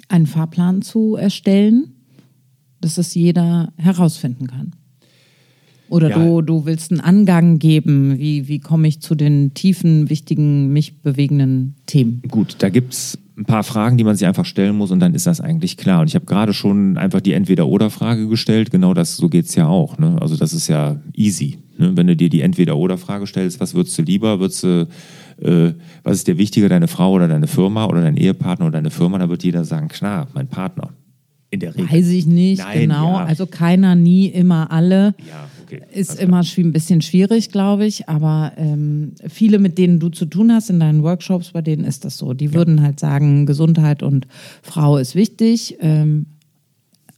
einen 0.08 0.26
Fahrplan 0.26 0.82
zu 0.82 1.16
erstellen, 1.16 1.94
dass 2.80 2.98
es 2.98 3.14
jeder 3.14 3.72
herausfinden 3.76 4.46
kann. 4.46 4.72
Oder 5.88 6.10
ja. 6.10 6.18
du, 6.18 6.42
du 6.42 6.64
willst 6.66 6.90
einen 6.90 7.00
Angang 7.00 7.58
geben, 7.58 8.18
wie, 8.18 8.48
wie 8.48 8.60
komme 8.60 8.88
ich 8.88 9.00
zu 9.00 9.14
den 9.14 9.54
tiefen, 9.54 10.08
wichtigen, 10.08 10.72
mich 10.72 11.02
bewegenden 11.02 11.76
Themen? 11.86 12.22
Gut, 12.28 12.56
da 12.58 12.68
gibt 12.70 12.94
es 12.94 13.18
ein 13.36 13.44
paar 13.44 13.64
Fragen, 13.64 13.98
die 13.98 14.04
man 14.04 14.16
sich 14.16 14.26
einfach 14.26 14.44
stellen 14.44 14.76
muss 14.76 14.90
und 14.90 15.00
dann 15.00 15.14
ist 15.14 15.26
das 15.26 15.40
eigentlich 15.40 15.76
klar. 15.76 16.00
Und 16.00 16.08
ich 16.08 16.14
habe 16.14 16.24
gerade 16.24 16.52
schon 16.52 16.96
einfach 16.96 17.20
die 17.20 17.32
Entweder-Oder-Frage 17.32 18.28
gestellt. 18.28 18.70
Genau 18.70 18.94
das, 18.94 19.16
so 19.16 19.28
geht 19.28 19.46
es 19.46 19.54
ja 19.56 19.66
auch. 19.66 19.98
Ne? 19.98 20.16
Also 20.20 20.36
das 20.36 20.52
ist 20.52 20.68
ja 20.68 21.00
easy. 21.14 21.58
Ne? 21.76 21.96
Wenn 21.96 22.06
du 22.06 22.16
dir 22.16 22.28
die 22.28 22.42
Entweder-Oder-Frage 22.42 23.26
stellst, 23.26 23.60
was 23.60 23.74
würdest 23.74 23.98
du 23.98 24.02
lieber? 24.02 24.38
Würdest 24.38 24.62
du, 24.62 24.88
äh, 25.42 25.72
was 26.04 26.18
ist 26.18 26.28
dir 26.28 26.38
wichtiger, 26.38 26.68
deine 26.68 26.88
Frau 26.88 27.12
oder 27.12 27.26
deine 27.26 27.48
Firma 27.48 27.86
oder 27.86 28.02
dein 28.02 28.16
Ehepartner 28.16 28.66
oder 28.66 28.78
deine 28.78 28.90
Firma? 28.90 29.18
Da 29.18 29.28
wird 29.28 29.42
jeder 29.42 29.64
sagen, 29.64 29.88
klar, 29.88 30.28
mein 30.32 30.46
Partner. 30.46 30.90
In 31.50 31.60
der 31.60 31.74
Regel. 31.74 31.90
Weiß 31.90 32.08
ich 32.08 32.26
nicht, 32.26 32.62
Nein, 32.62 32.80
genau. 32.80 33.14
Ja. 33.14 33.24
Also 33.24 33.46
keiner, 33.46 33.94
nie, 33.94 34.26
immer 34.26 34.70
alle. 34.70 35.14
Ja 35.18 35.48
okay. 35.64 35.82
Ist 35.92 36.20
immer 36.20 36.42
ein 36.42 36.72
bisschen 36.72 37.02
schwierig, 37.02 37.50
glaube 37.50 37.86
ich. 37.86 38.08
Aber 38.08 38.52
ähm, 38.56 39.12
viele, 39.28 39.58
mit 39.58 39.78
denen 39.78 39.98
du 39.98 40.08
zu 40.08 40.26
tun 40.26 40.52
hast 40.52 40.70
in 40.70 40.80
deinen 40.80 41.02
Workshops, 41.02 41.52
bei 41.52 41.62
denen 41.62 41.84
ist 41.84 42.04
das 42.04 42.18
so. 42.18 42.34
Die 42.34 42.46
ja. 42.46 42.54
würden 42.54 42.82
halt 42.82 43.00
sagen, 43.00 43.46
Gesundheit 43.46 44.02
und 44.02 44.26
Frau 44.62 44.96
ist 44.96 45.14
wichtig. 45.14 45.76
Ähm, 45.80 46.26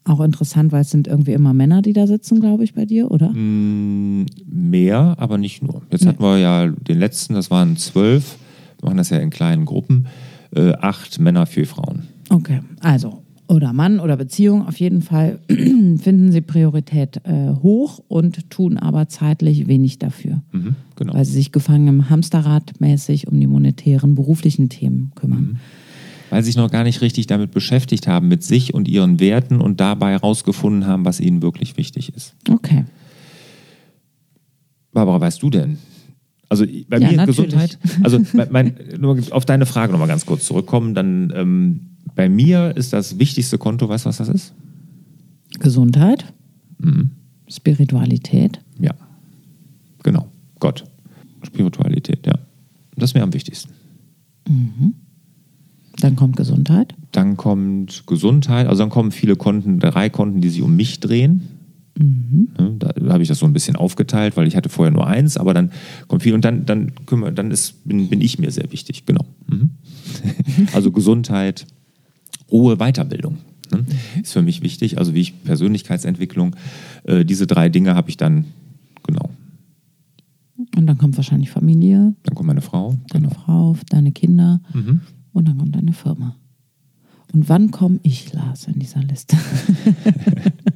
auch 0.04 0.20
interessant, 0.20 0.70
weil 0.72 0.82
es 0.82 0.90
sind 0.90 1.08
irgendwie 1.08 1.32
immer 1.32 1.52
Männer, 1.52 1.82
die 1.82 1.92
da 1.92 2.06
sitzen, 2.06 2.40
glaube 2.40 2.62
ich, 2.62 2.74
bei 2.74 2.84
dir, 2.84 3.10
oder? 3.10 3.30
Mm, 3.30 4.26
mehr, 4.46 5.16
aber 5.18 5.36
nicht 5.36 5.62
nur. 5.62 5.82
Jetzt 5.90 6.02
nee. 6.02 6.08
hatten 6.08 6.22
wir 6.22 6.38
ja 6.38 6.68
den 6.68 6.98
letzten, 6.98 7.34
das 7.34 7.50
waren 7.50 7.76
zwölf. 7.76 8.36
Wir 8.78 8.86
machen 8.86 8.98
das 8.98 9.10
ja 9.10 9.18
in 9.18 9.30
kleinen 9.30 9.64
Gruppen. 9.64 10.06
Äh, 10.54 10.74
acht 10.74 11.18
Männer, 11.18 11.46
vier 11.46 11.66
Frauen. 11.66 12.04
Okay, 12.28 12.60
also 12.80 13.22
oder 13.48 13.72
Mann 13.72 14.00
oder 14.00 14.16
Beziehung, 14.16 14.66
auf 14.66 14.78
jeden 14.78 15.02
Fall 15.02 15.38
finden 15.48 16.32
sie 16.32 16.40
Priorität 16.40 17.20
äh, 17.24 17.52
hoch 17.62 18.00
und 18.08 18.50
tun 18.50 18.78
aber 18.78 19.08
zeitlich 19.08 19.68
wenig 19.68 19.98
dafür. 19.98 20.42
Mhm, 20.52 20.74
genau. 20.96 21.14
Weil 21.14 21.24
sie 21.24 21.32
sich 21.32 21.52
gefangen 21.52 21.88
im 21.88 22.10
Hamsterrad 22.10 22.80
mäßig 22.80 23.28
um 23.28 23.38
die 23.38 23.46
monetären 23.46 24.14
beruflichen 24.14 24.68
Themen 24.68 25.12
kümmern. 25.14 25.40
Mhm. 25.40 25.56
Weil 26.30 26.42
sie 26.42 26.46
sich 26.46 26.56
noch 26.56 26.70
gar 26.70 26.82
nicht 26.82 27.02
richtig 27.02 27.28
damit 27.28 27.52
beschäftigt 27.52 28.08
haben, 28.08 28.28
mit 28.28 28.42
sich 28.42 28.74
und 28.74 28.88
ihren 28.88 29.20
Werten 29.20 29.60
und 29.60 29.78
dabei 29.80 30.12
herausgefunden 30.12 30.86
haben, 30.86 31.04
was 31.04 31.20
ihnen 31.20 31.40
wirklich 31.40 31.76
wichtig 31.76 32.12
ist. 32.14 32.34
Okay. 32.50 32.84
Barbara, 34.92 35.20
weißt 35.20 35.42
du 35.42 35.50
denn? 35.50 35.78
Also 36.48 36.64
bei 36.88 36.98
ja, 36.98 37.10
mir 37.10 37.16
natürlich. 37.16 37.36
Gesundheit. 37.36 37.78
Also 38.02 38.20
mein, 38.50 38.74
nur 38.98 39.18
auf 39.30 39.44
deine 39.44 39.66
Frage 39.66 39.92
nochmal 39.92 40.08
ganz 40.08 40.26
kurz 40.26 40.46
zurückkommen, 40.46 40.94
dann 40.94 41.32
ähm, 41.34 41.80
bei 42.14 42.28
mir 42.28 42.76
ist 42.76 42.92
das 42.92 43.18
wichtigste 43.18 43.58
Konto, 43.58 43.88
weißt 43.88 44.04
du, 44.04 44.08
was 44.08 44.18
das 44.18 44.28
ist? 44.28 44.54
Gesundheit, 45.58 46.32
mhm. 46.78 47.10
Spiritualität. 47.48 48.60
Ja, 48.78 48.94
genau. 50.02 50.28
Gott. 50.58 50.84
Spiritualität, 51.42 52.26
ja. 52.26 52.38
Das 52.96 53.10
ist 53.10 53.14
mir 53.14 53.22
am 53.22 53.32
wichtigsten. 53.32 53.72
Mhm. 54.48 54.94
Dann 56.00 56.16
kommt 56.16 56.36
Gesundheit. 56.36 56.94
Dann 57.12 57.36
kommt 57.36 58.06
Gesundheit, 58.06 58.66
also 58.66 58.82
dann 58.82 58.90
kommen 58.90 59.12
viele 59.12 59.36
Konten, 59.36 59.78
drei 59.78 60.10
Konten, 60.10 60.40
die 60.40 60.48
sich 60.48 60.62
um 60.62 60.76
mich 60.76 61.00
drehen. 61.00 61.48
Mhm. 61.98 62.48
Da, 62.78 62.92
da 62.92 63.12
habe 63.12 63.22
ich 63.22 63.28
das 63.28 63.38
so 63.38 63.46
ein 63.46 63.52
bisschen 63.52 63.76
aufgeteilt, 63.76 64.36
weil 64.36 64.46
ich 64.46 64.56
hatte 64.56 64.68
vorher 64.68 64.92
nur 64.92 65.06
eins, 65.06 65.36
aber 65.36 65.54
dann 65.54 65.70
kommt 66.08 66.22
viel 66.22 66.34
und 66.34 66.44
dann, 66.44 66.66
dann, 66.66 66.92
dann 67.34 67.50
ist, 67.50 67.86
bin, 67.86 68.08
bin 68.08 68.20
ich 68.20 68.38
mir 68.38 68.50
sehr 68.50 68.70
wichtig, 68.72 69.06
genau. 69.06 69.24
Mhm. 69.46 69.70
also 70.72 70.90
Gesundheit, 70.90 71.66
hohe 72.50 72.76
Weiterbildung. 72.76 73.38
Ne? 73.72 73.84
Ist 74.22 74.32
für 74.32 74.42
mich 74.42 74.62
wichtig. 74.62 74.98
Also 74.98 75.14
wie 75.14 75.20
ich 75.20 75.44
Persönlichkeitsentwicklung, 75.44 76.54
äh, 77.04 77.24
diese 77.24 77.46
drei 77.46 77.68
Dinge 77.68 77.94
habe 77.94 78.10
ich 78.10 78.16
dann, 78.16 78.44
genau. 79.06 79.30
Und 80.76 80.86
dann 80.86 80.98
kommt 80.98 81.16
wahrscheinlich 81.16 81.50
Familie. 81.50 82.14
Dann 82.22 82.34
kommt 82.34 82.46
meine 82.46 82.60
Frau. 82.60 82.96
Deine 83.08 83.28
genau. 83.28 83.40
Frau, 83.40 83.76
deine 83.88 84.12
Kinder. 84.12 84.60
Mhm. 84.72 85.00
Und 85.32 85.48
dann 85.48 85.58
kommt 85.58 85.74
deine 85.74 85.92
Firma. 85.92 86.36
Und 87.32 87.48
wann 87.48 87.70
komme 87.70 87.98
ich, 88.02 88.32
Lars, 88.32 88.66
in 88.66 88.78
dieser 88.78 89.02
Liste? 89.02 89.36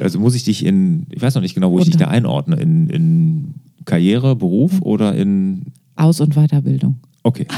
also 0.00 0.18
muss 0.18 0.34
ich 0.34 0.44
dich 0.44 0.64
in, 0.64 1.06
ich 1.10 1.22
weiß 1.22 1.34
noch 1.34 1.42
nicht 1.42 1.54
genau, 1.54 1.70
wo 1.70 1.78
ich 1.78 1.86
dich 1.86 1.96
da 1.96 2.08
einordne, 2.08 2.56
in, 2.56 2.88
in 2.88 3.54
Karriere, 3.84 4.36
Beruf 4.36 4.80
oder 4.82 5.14
in... 5.14 5.66
Aus- 5.96 6.20
und 6.20 6.34
Weiterbildung. 6.34 6.96
Okay. 7.22 7.46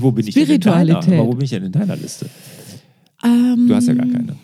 Wo 0.00 0.12
bin 0.12 0.26
ich 0.26 0.34
denn 0.34 0.48
in 0.48 0.60
deiner? 0.60 0.98
Aber 0.98 1.26
wo 1.26 1.32
bin 1.32 1.44
ich 1.44 1.50
denn 1.50 1.64
in 1.64 1.72
deiner 1.72 1.96
Liste? 1.96 2.28
Ähm, 3.22 3.66
du 3.68 3.74
hast 3.74 3.86
ja 3.86 3.94
gar 3.94 4.06
keine. 4.06 4.36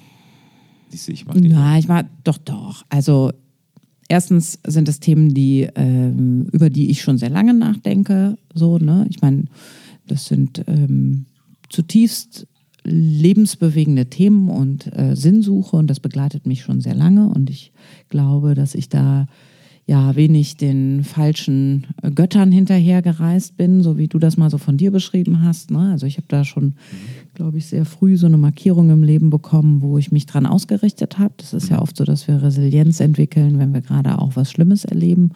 Siehst 0.90 1.08
du, 1.08 1.12
ich 1.12 1.26
mach 1.26 1.34
die. 1.34 1.48
Na, 1.48 1.78
ich 1.78 1.88
war 1.88 2.04
doch, 2.24 2.38
doch. 2.38 2.84
Also 2.88 3.32
erstens 4.08 4.58
sind 4.66 4.88
es 4.88 5.00
Themen, 5.00 5.34
die, 5.34 5.68
ähm, 5.74 6.46
über 6.52 6.70
die 6.70 6.90
ich 6.90 7.02
schon 7.02 7.18
sehr 7.18 7.30
lange 7.30 7.54
nachdenke. 7.54 8.36
So, 8.54 8.78
ne? 8.78 9.06
Ich 9.10 9.22
meine, 9.22 9.44
das 10.06 10.26
sind 10.26 10.64
ähm, 10.66 11.26
zutiefst 11.68 12.46
lebensbewegende 12.90 14.06
Themen 14.06 14.48
und 14.48 14.86
äh, 14.96 15.14
Sinnsuche 15.14 15.76
und 15.76 15.88
das 15.88 16.00
begleitet 16.00 16.46
mich 16.46 16.62
schon 16.62 16.80
sehr 16.80 16.94
lange 16.94 17.28
und 17.28 17.50
ich 17.50 17.72
glaube, 18.08 18.54
dass 18.54 18.74
ich 18.74 18.88
da 18.88 19.26
ja 19.90 20.14
wenig 20.14 20.56
den 20.56 21.02
falschen 21.02 21.88
äh, 22.00 22.12
Göttern 22.12 22.52
hinterhergereist 22.52 23.56
bin, 23.56 23.82
so 23.82 23.98
wie 23.98 24.06
du 24.06 24.20
das 24.20 24.36
mal 24.36 24.48
so 24.48 24.56
von 24.56 24.76
dir 24.76 24.92
beschrieben 24.92 25.42
hast. 25.42 25.72
Ne? 25.72 25.90
Also 25.90 26.06
ich 26.06 26.16
habe 26.16 26.28
da 26.28 26.44
schon, 26.44 26.74
glaube 27.34 27.58
ich, 27.58 27.66
sehr 27.66 27.84
früh 27.84 28.16
so 28.16 28.26
eine 28.26 28.38
Markierung 28.38 28.90
im 28.90 29.02
Leben 29.02 29.30
bekommen, 29.30 29.82
wo 29.82 29.98
ich 29.98 30.12
mich 30.12 30.26
dran 30.26 30.46
ausgerichtet 30.46 31.18
habe. 31.18 31.34
Das 31.38 31.52
ist 31.52 31.70
ja 31.70 31.78
mhm. 31.78 31.82
oft 31.82 31.96
so, 31.96 32.04
dass 32.04 32.28
wir 32.28 32.40
Resilienz 32.40 33.00
entwickeln, 33.00 33.58
wenn 33.58 33.74
wir 33.74 33.80
gerade 33.80 34.18
auch 34.18 34.36
was 34.36 34.52
Schlimmes 34.52 34.84
erleben. 34.84 35.32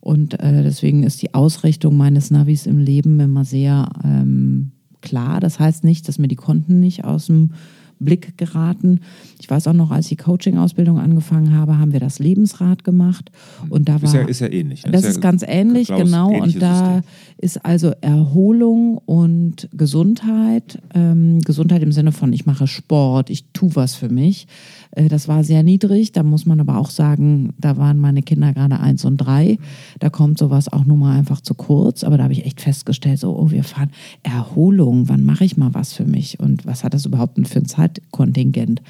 Und 0.00 0.38
äh, 0.38 0.62
deswegen 0.62 1.02
ist 1.02 1.20
die 1.20 1.34
Ausrichtung 1.34 1.96
meines 1.96 2.30
Navis 2.30 2.66
im 2.66 2.78
Leben 2.78 3.18
immer 3.18 3.44
sehr 3.44 3.88
ähm, 4.04 4.70
klar. 5.02 5.40
Das 5.40 5.58
heißt 5.58 5.84
nicht, 5.84 6.08
dass 6.08 6.18
mir 6.18 6.28
die 6.28 6.36
Konten 6.36 6.80
nicht 6.80 7.04
aus 7.04 7.26
dem 7.26 7.52
Blick 8.00 8.36
geraten. 8.38 9.00
Ich 9.38 9.48
weiß 9.48 9.68
auch 9.68 9.72
noch, 9.72 9.90
als 9.90 10.06
ich 10.06 10.10
die 10.10 10.16
Coaching-Ausbildung 10.16 10.98
angefangen 10.98 11.54
habe, 11.54 11.78
haben 11.78 11.92
wir 11.92 12.00
das 12.00 12.18
Lebensrad 12.18 12.82
gemacht. 12.82 13.30
Und 13.68 13.88
da 13.88 14.02
war, 14.02 14.04
ist, 14.04 14.14
ja, 14.14 14.22
ist 14.22 14.40
ja 14.40 14.48
ähnlich. 14.50 14.84
Ne? 14.84 14.92
Das, 14.92 15.04
ist, 15.04 15.16
ja 15.16 15.20
ganz 15.20 15.44
ähnlich, 15.46 15.88
genau. 15.88 16.32
Und 16.32 16.60
da 16.60 16.94
System. 16.94 17.02
ist 17.38 17.64
also 17.64 17.92
Erholung 18.00 18.98
und 18.98 19.68
Gesundheit. 19.72 20.80
Ähm, 20.94 21.40
Gesundheit 21.40 21.82
im 21.82 21.92
Sinne 21.92 22.12
von, 22.12 22.32
ich 22.32 22.46
mache 22.46 22.66
Sport, 22.66 23.30
ich 23.30 23.44
tue 23.52 23.76
was 23.76 23.94
für 23.94 24.08
mich. 24.08 24.46
Äh, 24.92 25.08
das 25.08 25.28
war 25.28 25.44
sehr 25.44 25.62
niedrig. 25.62 26.12
Da 26.12 26.22
muss 26.22 26.46
man 26.46 26.60
aber 26.60 26.78
auch 26.78 26.90
sagen, 26.90 27.52
da 27.58 27.76
waren 27.76 27.98
meine 27.98 28.22
Kinder 28.22 28.52
gerade 28.52 28.80
eins 28.80 29.04
und 29.04 29.18
drei. 29.18 29.58
Da 29.98 30.10
kommt 30.10 30.38
sowas 30.38 30.72
auch 30.72 30.84
nun 30.84 30.98
mal 30.98 31.16
einfach 31.16 31.40
zu 31.40 31.54
kurz. 31.54 32.04
Aber 32.04 32.16
da 32.16 32.24
habe 32.24 32.32
ich 32.32 32.46
echt 32.46 32.60
festgestellt, 32.60 33.18
so, 33.18 33.36
oh, 33.38 33.50
wir 33.50 33.64
fahren 33.64 33.90
Erholung. 34.22 35.08
Wann 35.08 35.24
mache 35.24 35.44
ich 35.44 35.56
mal 35.56 35.74
was 35.74 35.92
für 35.92 36.04
mich? 36.04 36.40
Und 36.40 36.66
was 36.66 36.84
hat 36.84 36.94
das 36.94 37.06
überhaupt 37.06 37.38
für 37.46 37.58
ein 37.58 37.66
Zeitkontingent? 37.94 38.82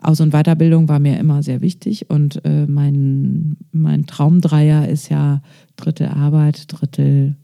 Aus- 0.00 0.20
und 0.20 0.32
Weiterbildung 0.32 0.88
war 0.88 0.98
mir 0.98 1.18
immer 1.18 1.42
sehr 1.42 1.60
wichtig. 1.60 2.08
Und 2.10 2.44
äh, 2.44 2.66
mein, 2.66 3.56
mein 3.72 4.06
Traumdreier 4.06 4.88
ist 4.88 5.08
ja 5.08 5.42
Drittel 5.76 6.08
Arbeit, 6.08 6.64
Drittel 6.68 7.36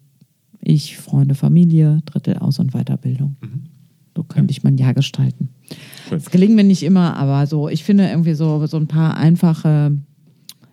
ich, 0.61 0.97
Freunde, 0.97 1.35
Familie, 1.35 2.01
Drittel 2.07 2.39
Aus- 2.39 2.59
und 2.59 2.73
Weiterbildung. 2.73 3.37
Mhm. 3.41 3.63
So 4.17 4.23
könnte 4.25 4.53
ja. 4.53 4.57
ich 4.57 4.65
mein 4.65 4.79
Jahr 4.79 4.95
gestalten. 4.95 5.51
Es 6.11 6.31
gelingt 6.31 6.55
mir 6.55 6.65
nicht 6.65 6.83
immer, 6.83 7.17
aber 7.17 7.47
so, 7.47 7.69
ich 7.69 7.85
finde 7.85 8.09
irgendwie 8.09 8.35
so, 8.35 8.67
so 8.67 8.79
ein 8.79 8.87
paar 8.87 9.17
einfache 9.17 9.99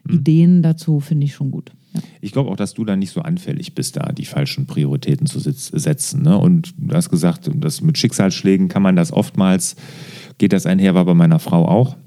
mhm. 0.06 0.16
Ideen 0.16 0.62
dazu 0.62 1.00
finde 1.00 1.26
ich 1.26 1.34
schon 1.34 1.52
gut. 1.52 1.72
Ja. 1.94 2.02
Ich 2.24 2.32
glaube 2.32 2.50
auch, 2.50 2.56
dass 2.56 2.74
du 2.74 2.86
da 2.86 2.96
nicht 2.96 3.12
so 3.12 3.22
anfällig 3.22 3.76
bist, 3.76 3.98
da 3.98 4.14
die 4.14 4.24
falschen 4.24 4.66
Prioritäten 4.66 5.28
zu 5.28 5.40
setzen. 5.40 6.22
Ne? 6.22 6.38
Und 6.38 6.74
du 6.78 6.96
hast 6.96 7.10
gesagt, 7.10 7.52
dass 7.54 7.82
mit 7.82 7.98
Schicksalsschlägen 7.98 8.70
kann 8.70 8.82
man 8.82 8.96
das 8.96 9.12
oftmals, 9.12 9.76
geht 10.38 10.54
das 10.54 10.66
einher, 10.66 10.96
war 10.96 11.04
bei 11.04 11.14
meiner 11.14 11.40
Frau 11.40 11.68
auch 11.68 11.98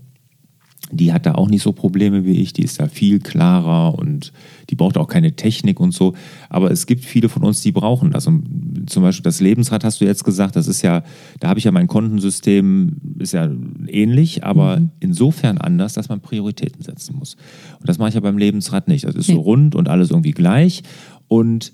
die 0.92 1.12
hat 1.12 1.26
da 1.26 1.34
auch 1.34 1.48
nicht 1.48 1.62
so 1.62 1.72
Probleme 1.72 2.24
wie 2.24 2.40
ich, 2.40 2.52
die 2.52 2.62
ist 2.62 2.78
da 2.80 2.86
viel 2.86 3.18
klarer 3.18 3.98
und 3.98 4.32
die 4.70 4.76
braucht 4.76 4.96
auch 4.96 5.08
keine 5.08 5.34
Technik 5.34 5.80
und 5.80 5.92
so. 5.92 6.14
Aber 6.48 6.70
es 6.70 6.86
gibt 6.86 7.04
viele 7.04 7.28
von 7.28 7.42
uns, 7.42 7.60
die 7.60 7.72
brauchen 7.72 8.10
das. 8.10 8.26
Und 8.26 8.84
zum 8.86 9.02
Beispiel 9.02 9.24
das 9.24 9.40
Lebensrad 9.40 9.84
hast 9.84 10.00
du 10.00 10.04
jetzt 10.04 10.24
gesagt, 10.24 10.54
das 10.56 10.68
ist 10.68 10.82
ja, 10.82 11.02
da 11.40 11.48
habe 11.48 11.58
ich 11.58 11.64
ja 11.64 11.72
mein 11.72 11.88
Kontensystem, 11.88 12.96
ist 13.18 13.32
ja 13.32 13.50
ähnlich, 13.88 14.44
aber 14.44 14.80
mhm. 14.80 14.90
insofern 15.00 15.58
anders, 15.58 15.94
dass 15.94 16.08
man 16.08 16.20
Prioritäten 16.20 16.82
setzen 16.82 17.16
muss. 17.16 17.36
Und 17.80 17.88
das 17.88 17.98
mache 17.98 18.10
ich 18.10 18.14
ja 18.14 18.20
beim 18.20 18.38
Lebensrad 18.38 18.86
nicht. 18.88 19.04
Das 19.04 19.14
ist 19.14 19.26
so 19.26 19.40
rund 19.40 19.74
und 19.74 19.88
alles 19.88 20.10
irgendwie 20.10 20.32
gleich. 20.32 20.82
Und 21.26 21.72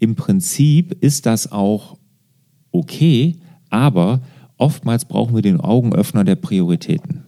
im 0.00 0.16
Prinzip 0.16 0.96
ist 1.00 1.26
das 1.26 1.50
auch 1.52 1.96
okay, 2.72 3.36
aber 3.70 4.20
oftmals 4.56 5.04
brauchen 5.04 5.34
wir 5.34 5.42
den 5.42 5.60
Augenöffner 5.60 6.24
der 6.24 6.36
Prioritäten 6.36 7.27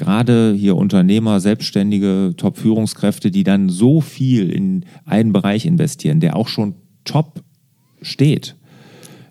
gerade 0.00 0.54
hier 0.56 0.76
Unternehmer, 0.76 1.40
Selbstständige, 1.40 2.32
Top-Führungskräfte, 2.36 3.30
die 3.30 3.44
dann 3.44 3.68
so 3.68 4.00
viel 4.00 4.50
in 4.50 4.86
einen 5.04 5.32
Bereich 5.32 5.66
investieren, 5.66 6.20
der 6.20 6.36
auch 6.36 6.48
schon 6.48 6.74
top 7.04 7.42
steht. 8.00 8.56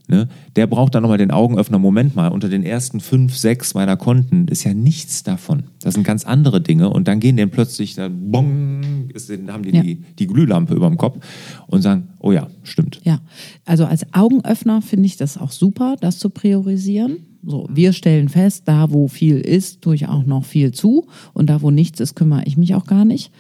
Ne? 0.10 0.28
Der 0.56 0.66
braucht 0.66 0.96
dann 0.96 1.04
nochmal 1.04 1.20
den 1.20 1.30
Augenöffner. 1.30 1.78
Moment 1.78 2.16
mal, 2.16 2.30
unter 2.30 2.50
den 2.50 2.63
ersten 2.63 3.00
fünf, 3.00 3.38
sechs 3.38 3.75
meiner 3.75 3.96
Konten 3.96 4.48
ist 4.48 4.63
ja 4.63 4.74
nichts 4.74 5.22
davon. 5.22 5.66
Das 5.82 5.94
sind 5.94 6.04
ganz 6.04 6.25
andere 6.25 6.62
Dinge. 6.62 6.89
Und 6.89 7.08
dann 7.08 7.20
gehen 7.20 7.38
denen 7.38 7.51
plötzlich, 7.51 7.94
da 7.94 8.10
bong, 8.10 9.10
ist, 9.13 9.30
haben 9.30 9.62
die, 9.62 9.75
ja. 9.75 9.84
die 9.84 10.04
die 10.18 10.25
Glühlampe 10.25 10.74
über 10.74 10.88
dem 10.88 10.98
Kopf 10.98 11.24
und 11.68 11.84
sagen, 11.84 12.10
oh 12.20 12.32
ja, 12.32 12.48
stimmt. 12.63 13.00
Ja, 13.04 13.22
also 13.66 13.86
als 13.86 14.04
Augenöffner 14.12 14.82
finde 14.82 15.06
ich 15.06 15.16
das 15.16 15.38
auch 15.38 15.51
super, 15.51 15.96
das 16.00 16.18
zu 16.18 16.32
priorisieren. 16.32 17.18
So, 17.46 17.68
wir 17.72 17.94
stellen 17.94 18.30
fest, 18.30 18.63
da 18.66 18.92
wo 18.92 19.08
viel 19.08 19.38
ist, 19.38 19.82
tue 19.82 19.94
ich 19.94 20.08
auch 20.08 20.25
noch 20.25 20.44
viel 20.44 20.72
zu 20.72 21.06
und 21.34 21.51
da 21.51 21.62
wo 21.62 21.70
nichts 21.70 22.00
ist, 22.00 22.16
kümmere 22.16 22.44
ich 22.46 22.58
mich 22.58 22.74
auch 22.74 22.88
gar 22.88 23.06
nicht. 23.06 23.32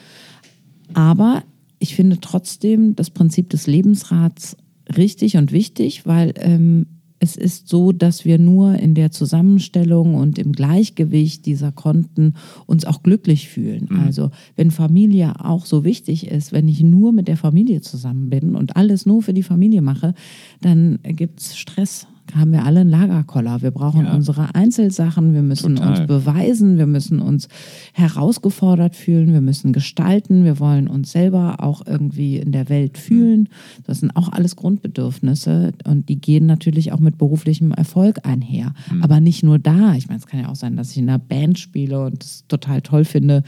Aber 0.93 1.43
ich 1.79 1.95
finde 1.95 2.19
trotzdem 2.21 2.95
das 2.95 3.09
Prinzip 3.09 3.49
des 3.49 3.65
Lebensrats 3.65 4.55
richtig 4.95 5.37
und 5.37 5.51
wichtig, 5.51 6.05
weil 6.05 6.33
ähm, 6.37 6.85
es 7.19 7.35
ist 7.35 7.67
so, 7.67 7.91
dass 7.91 8.23
wir 8.23 8.39
nur 8.39 8.75
in 8.75 8.95
der 8.95 9.11
Zusammenstellung 9.11 10.15
und 10.15 10.39
im 10.39 10.53
Gleichgewicht 10.53 11.45
dieser 11.45 11.71
Konten 11.71 12.35
uns 12.65 12.85
auch 12.85 13.03
glücklich 13.03 13.49
fühlen. 13.49 13.87
Mhm. 13.89 13.99
Also 13.99 14.31
wenn 14.55 14.71
Familie 14.71 15.43
auch 15.43 15.65
so 15.65 15.83
wichtig 15.83 16.27
ist, 16.27 16.53
wenn 16.53 16.67
ich 16.67 16.81
nur 16.81 17.11
mit 17.11 17.27
der 17.27 17.37
Familie 17.37 17.81
zusammen 17.81 18.29
bin 18.29 18.55
und 18.55 18.77
alles 18.77 19.05
nur 19.05 19.21
für 19.21 19.33
die 19.33 19.43
Familie 19.43 19.81
mache, 19.81 20.13
dann 20.61 20.99
gibt 21.03 21.41
es 21.41 21.57
Stress 21.57 22.07
haben 22.35 22.51
wir 22.51 22.65
alle 22.65 22.81
einen 22.81 22.89
Lagerkoller. 22.89 23.61
Wir 23.61 23.71
brauchen 23.71 24.05
ja. 24.05 24.13
unsere 24.13 24.53
Einzelsachen, 24.55 25.33
wir 25.33 25.41
müssen 25.41 25.75
Total. 25.75 25.89
uns 25.89 26.07
beweisen, 26.07 26.77
wir 26.77 26.87
müssen 26.87 27.19
uns 27.19 27.47
herausgefordert 27.93 28.95
fühlen, 28.95 29.33
wir 29.33 29.41
müssen 29.41 29.73
gestalten, 29.73 30.43
wir 30.43 30.59
wollen 30.59 30.87
uns 30.87 31.11
selber 31.11 31.57
auch 31.63 31.85
irgendwie 31.85 32.37
in 32.37 32.51
der 32.51 32.69
Welt 32.69 32.97
fühlen. 32.97 33.49
Das 33.85 33.99
sind 33.99 34.15
auch 34.15 34.29
alles 34.31 34.55
Grundbedürfnisse 34.55 35.73
und 35.85 36.09
die 36.09 36.19
gehen 36.19 36.45
natürlich 36.45 36.91
auch 36.91 36.99
mit 36.99 37.17
beruflichem 37.17 37.71
Erfolg 37.71 38.25
einher. 38.25 38.73
Mhm. 38.91 39.03
Aber 39.03 39.19
nicht 39.19 39.43
nur 39.43 39.59
da. 39.59 39.95
Ich 39.95 40.07
meine, 40.07 40.19
es 40.19 40.27
kann 40.27 40.39
ja 40.39 40.49
auch 40.49 40.55
sein, 40.55 40.75
dass 40.75 40.91
ich 40.91 40.97
in 40.97 41.09
einer 41.09 41.19
Band 41.19 41.59
spiele 41.59 42.05
und 42.05 42.23
es 42.23 42.45
total 42.47 42.81
toll 42.81 43.05
finde, 43.05 43.43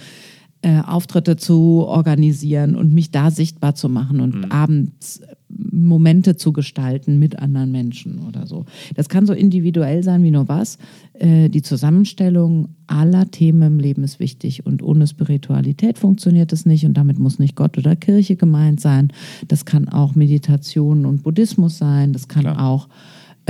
äh, 0.63 0.81
Auftritte 0.81 1.37
zu 1.37 1.85
organisieren 1.87 2.75
und 2.75 2.93
mich 2.93 3.09
da 3.09 3.31
sichtbar 3.31 3.73
zu 3.73 3.89
machen 3.89 4.19
und 4.19 4.35
mhm. 4.35 4.51
abends 4.51 5.21
Momente 5.69 6.35
zu 6.35 6.53
gestalten 6.53 7.19
mit 7.19 7.39
anderen 7.39 7.71
Menschen 7.71 8.19
oder 8.27 8.47
so. 8.47 8.65
Das 8.95 9.09
kann 9.09 9.25
so 9.25 9.33
individuell 9.33 10.03
sein 10.03 10.23
wie 10.23 10.31
nur 10.31 10.47
was. 10.47 10.77
Äh, 11.13 11.49
die 11.49 11.61
Zusammenstellung 11.61 12.69
aller 12.87 13.29
Themen 13.31 13.61
im 13.61 13.79
Leben 13.79 14.03
ist 14.03 14.19
wichtig 14.19 14.65
und 14.65 14.81
ohne 14.83 15.07
Spiritualität 15.07 15.97
funktioniert 15.97 16.51
es 16.53 16.65
nicht 16.65 16.85
und 16.85 16.95
damit 16.95 17.19
muss 17.19 17.39
nicht 17.39 17.55
Gott 17.55 17.77
oder 17.77 17.95
Kirche 17.95 18.35
gemeint 18.35 18.81
sein. 18.81 19.09
Das 19.47 19.65
kann 19.65 19.87
auch 19.89 20.15
Meditation 20.15 21.05
und 21.05 21.23
Buddhismus 21.23 21.77
sein. 21.77 22.13
Das 22.13 22.27
kann 22.27 22.43
Klar. 22.43 22.65
auch 22.65 22.89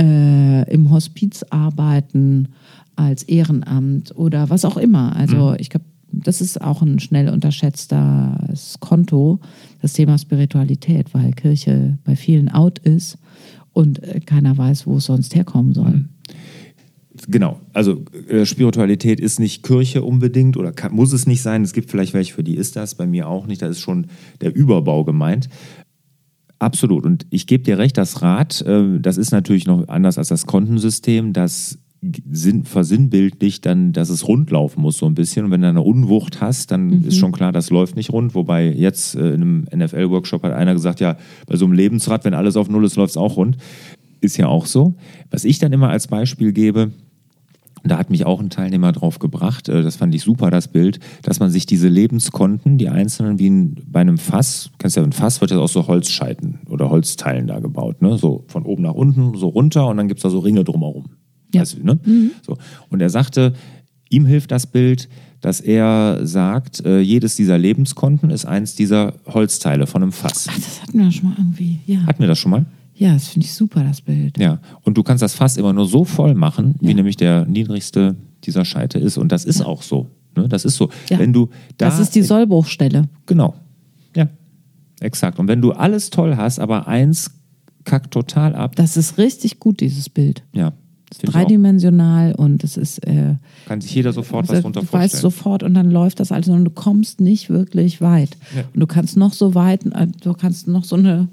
äh, 0.00 0.70
im 0.72 0.90
Hospiz 0.90 1.44
arbeiten 1.50 2.48
als 2.96 3.22
Ehrenamt 3.22 4.14
oder 4.16 4.50
was 4.50 4.64
auch 4.64 4.76
immer. 4.76 5.16
Also 5.16 5.50
mhm. 5.50 5.56
ich 5.58 5.70
glaube, 5.70 5.86
das 6.12 6.40
ist 6.40 6.60
auch 6.60 6.82
ein 6.82 6.98
schnell 6.98 7.28
unterschätztes 7.28 8.78
Konto, 8.80 9.40
das 9.82 9.92
Thema 9.92 10.16
Spiritualität, 10.16 11.12
weil 11.12 11.32
Kirche 11.32 11.98
bei 12.04 12.16
vielen 12.16 12.48
out 12.48 12.78
ist 12.78 13.18
und 13.72 14.02
äh, 14.02 14.20
keiner 14.20 14.56
weiß, 14.56 14.86
wo 14.86 14.96
es 14.96 15.04
sonst 15.04 15.34
herkommen 15.34 15.74
soll. 15.74 15.90
Mhm. 15.90 16.08
Genau, 17.28 17.60
also 17.74 18.04
äh, 18.28 18.46
Spiritualität 18.46 19.20
ist 19.20 19.38
nicht 19.38 19.62
Kirche 19.62 20.02
unbedingt 20.02 20.56
oder 20.56 20.72
kann, 20.72 20.94
muss 20.94 21.12
es 21.12 21.26
nicht 21.26 21.42
sein. 21.42 21.62
Es 21.62 21.74
gibt 21.74 21.90
vielleicht 21.90 22.14
welche, 22.14 22.32
für 22.32 22.42
die 22.42 22.56
ist 22.56 22.74
das, 22.76 22.94
bei 22.94 23.06
mir 23.06 23.28
auch 23.28 23.46
nicht. 23.46 23.60
Da 23.60 23.66
ist 23.66 23.80
schon 23.80 24.06
der 24.40 24.54
Überbau 24.54 25.04
gemeint. 25.04 25.48
Absolut. 26.58 27.04
Und 27.04 27.26
ich 27.30 27.46
gebe 27.46 27.64
dir 27.64 27.76
recht, 27.76 27.98
das 27.98 28.22
Rad, 28.22 28.62
äh, 28.62 28.98
das 29.00 29.18
ist 29.18 29.32
natürlich 29.32 29.66
noch 29.66 29.88
anders 29.88 30.16
als 30.16 30.28
das 30.28 30.46
Kontensystem. 30.46 31.32
Das 31.32 31.78
sinn, 32.30 32.64
versinnbildlicht 32.64 33.64
dann, 33.64 33.92
dass 33.92 34.10
es 34.10 34.26
rund 34.26 34.50
laufen 34.50 34.80
muss 34.82 34.98
so 34.98 35.06
ein 35.06 35.14
bisschen. 35.14 35.44
Und 35.44 35.50
wenn 35.52 35.62
du 35.62 35.68
eine 35.68 35.82
Unwucht 35.82 36.40
hast, 36.40 36.70
dann 36.72 36.86
mhm. 36.86 37.04
ist 37.06 37.16
schon 37.16 37.32
klar, 37.32 37.52
das 37.52 37.70
läuft 37.70 37.94
nicht 37.96 38.12
rund. 38.12 38.34
Wobei 38.34 38.72
jetzt 38.72 39.14
äh, 39.14 39.34
in 39.34 39.42
einem 39.42 39.84
NFL-Workshop 39.84 40.42
hat 40.42 40.52
einer 40.52 40.72
gesagt, 40.74 41.00
ja, 41.00 41.16
bei 41.46 41.56
so 41.56 41.64
einem 41.64 41.74
Lebensrad, 41.74 42.24
wenn 42.24 42.34
alles 42.34 42.56
auf 42.56 42.68
Null 42.68 42.84
ist, 42.84 42.96
läuft 42.96 43.10
es 43.10 43.16
auch 43.16 43.36
rund. 43.36 43.56
Ist 44.20 44.36
ja 44.36 44.48
auch 44.48 44.66
so. 44.66 44.94
Was 45.30 45.44
ich 45.44 45.58
dann 45.58 45.72
immer 45.72 45.90
als 45.90 46.08
Beispiel 46.08 46.52
gebe, 46.52 46.90
da 47.84 47.98
hat 47.98 48.10
mich 48.10 48.26
auch 48.26 48.40
ein 48.40 48.50
Teilnehmer 48.50 48.92
drauf 48.92 49.18
gebracht, 49.18 49.68
äh, 49.68 49.82
das 49.82 49.96
fand 49.96 50.14
ich 50.14 50.22
super, 50.22 50.50
das 50.50 50.68
Bild, 50.68 50.98
dass 51.22 51.38
man 51.38 51.50
sich 51.50 51.66
diese 51.66 51.88
Lebenskonten, 51.88 52.78
die 52.78 52.88
einzelnen 52.88 53.38
wie 53.38 53.46
in, 53.46 53.76
bei 53.86 54.00
einem 54.00 54.18
Fass, 54.18 54.70
kennst 54.78 54.96
du 54.96 55.00
ja, 55.00 55.06
ein 55.06 55.12
Fass 55.12 55.40
wird 55.40 55.52
ja 55.52 55.58
aus 55.58 55.72
so 55.72 55.86
Holzscheiten 55.86 56.60
oder 56.68 56.90
Holzteilen 56.90 57.46
da 57.46 57.60
gebaut, 57.60 58.02
ne? 58.02 58.18
so 58.18 58.44
von 58.48 58.64
oben 58.64 58.82
nach 58.82 58.94
unten, 58.94 59.36
so 59.36 59.48
runter 59.48 59.86
und 59.88 59.96
dann 59.96 60.08
gibt 60.08 60.18
es 60.18 60.22
da 60.22 60.30
so 60.30 60.40
Ringe 60.40 60.64
drumherum. 60.64 61.06
Ja. 61.52 61.60
Also, 61.60 61.78
ne? 61.82 61.98
Mhm. 62.04 62.30
So. 62.46 62.56
Und 62.88 63.00
er 63.00 63.10
sagte, 63.10 63.54
ihm 64.08 64.26
hilft 64.26 64.50
das 64.50 64.66
Bild, 64.66 65.08
dass 65.40 65.60
er 65.60 66.20
sagt, 66.22 66.84
äh, 66.84 67.00
jedes 67.00 67.34
dieser 67.36 67.58
Lebenskonten 67.58 68.30
ist 68.30 68.44
eins 68.44 68.74
dieser 68.74 69.14
Holzteile 69.26 69.86
von 69.86 70.02
einem 70.02 70.12
Fass. 70.12 70.46
Ach, 70.48 70.54
das 70.54 70.82
hatten 70.82 70.98
wir 70.98 71.10
schon 71.10 71.30
mal 71.30 71.34
irgendwie, 71.36 71.80
ja. 71.86 72.06
Hatten 72.06 72.20
wir 72.20 72.28
das 72.28 72.38
schon 72.38 72.52
mal? 72.52 72.64
Ja, 72.94 73.14
das 73.14 73.28
finde 73.28 73.46
ich 73.46 73.54
super, 73.54 73.82
das 73.82 74.00
Bild. 74.00 74.38
Ja, 74.38 74.60
und 74.82 74.96
du 74.96 75.02
kannst 75.02 75.22
das 75.22 75.34
Fass 75.34 75.56
immer 75.56 75.72
nur 75.72 75.86
so 75.86 76.04
voll 76.04 76.34
machen, 76.34 76.76
ja. 76.80 76.88
wie 76.88 76.94
nämlich 76.94 77.16
der 77.16 77.46
niedrigste 77.46 78.14
dieser 78.44 78.64
Scheite 78.64 78.98
ist. 78.98 79.18
Und 79.18 79.32
das 79.32 79.44
ist 79.44 79.60
ja. 79.60 79.66
auch 79.66 79.82
so. 79.82 80.10
Ne? 80.36 80.48
Das 80.48 80.64
ist 80.64 80.76
so. 80.76 80.90
Ja. 81.08 81.18
Wenn 81.18 81.32
du 81.32 81.48
da, 81.78 81.86
das 81.86 81.98
ist 81.98 82.14
die 82.14 82.22
Sollbruchstelle. 82.22 83.08
Genau. 83.26 83.54
Ja, 84.14 84.28
exakt. 85.00 85.38
Und 85.38 85.48
wenn 85.48 85.60
du 85.60 85.72
alles 85.72 86.10
toll 86.10 86.36
hast, 86.36 86.60
aber 86.60 86.86
eins 86.86 87.32
kackt 87.84 88.12
total 88.12 88.54
ab. 88.54 88.76
Das 88.76 88.96
ist 88.96 89.18
richtig 89.18 89.58
gut, 89.58 89.80
dieses 89.80 90.08
Bild. 90.08 90.44
Ja. 90.52 90.72
Dreidimensional 91.18 92.34
und 92.34 92.64
es 92.64 92.76
ist. 92.76 93.06
Äh, 93.06 93.36
Kann 93.66 93.80
sich 93.80 93.94
jeder 93.94 94.12
sofort 94.12 94.48
was 94.48 94.62
drunter 94.62 94.80
vorstellen. 94.80 95.02
Du 95.02 95.12
weißt 95.12 95.16
sofort 95.20 95.62
und 95.62 95.74
dann 95.74 95.90
läuft 95.90 96.20
das 96.20 96.32
alles 96.32 96.48
und 96.48 96.64
du 96.64 96.70
kommst 96.70 97.20
nicht 97.20 97.50
wirklich 97.50 98.00
weit. 98.00 98.36
Ja. 98.54 98.62
Und 98.72 98.80
du 98.80 98.86
kannst 98.86 99.16
noch 99.16 99.32
so 99.32 99.54
weit, 99.54 99.84
äh, 99.86 100.06
du 100.20 100.34
kannst 100.34 100.68
noch 100.68 100.84
so 100.84 100.96
eine 100.96 101.28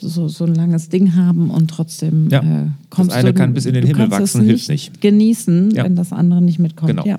so, 0.00 0.28
so 0.28 0.44
ein 0.44 0.54
langes 0.54 0.88
Ding 0.88 1.14
haben 1.14 1.50
und 1.50 1.68
trotzdem 1.68 2.28
ja. 2.30 2.40
äh, 2.40 2.66
kommst 2.90 3.10
das 3.10 3.18
eine 3.18 3.32
du, 3.32 3.38
kann 3.38 3.54
bis 3.54 3.66
in 3.66 3.74
den 3.74 3.86
Himmel 3.86 4.10
wachsen, 4.10 4.42
hilft 4.42 4.68
nicht. 4.68 5.00
Genießen, 5.00 5.70
ja. 5.72 5.84
wenn 5.84 5.96
das 5.96 6.12
andere 6.12 6.42
nicht 6.42 6.58
mitkommt. 6.58 6.90
Genau. 6.90 7.04
Ja. 7.06 7.18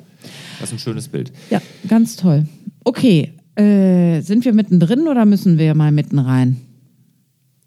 Das 0.59 0.69
ist 0.69 0.73
ein 0.73 0.79
schönes 0.79 1.07
Bild. 1.07 1.31
Ja, 1.49 1.61
ganz 1.87 2.15
toll. 2.15 2.45
Okay, 2.83 3.33
äh, 3.55 4.21
sind 4.21 4.45
wir 4.45 4.53
mittendrin 4.53 5.07
oder 5.07 5.25
müssen 5.25 5.57
wir 5.57 5.75
mal 5.75 5.91
mitten 5.91 6.19
rein? 6.19 6.57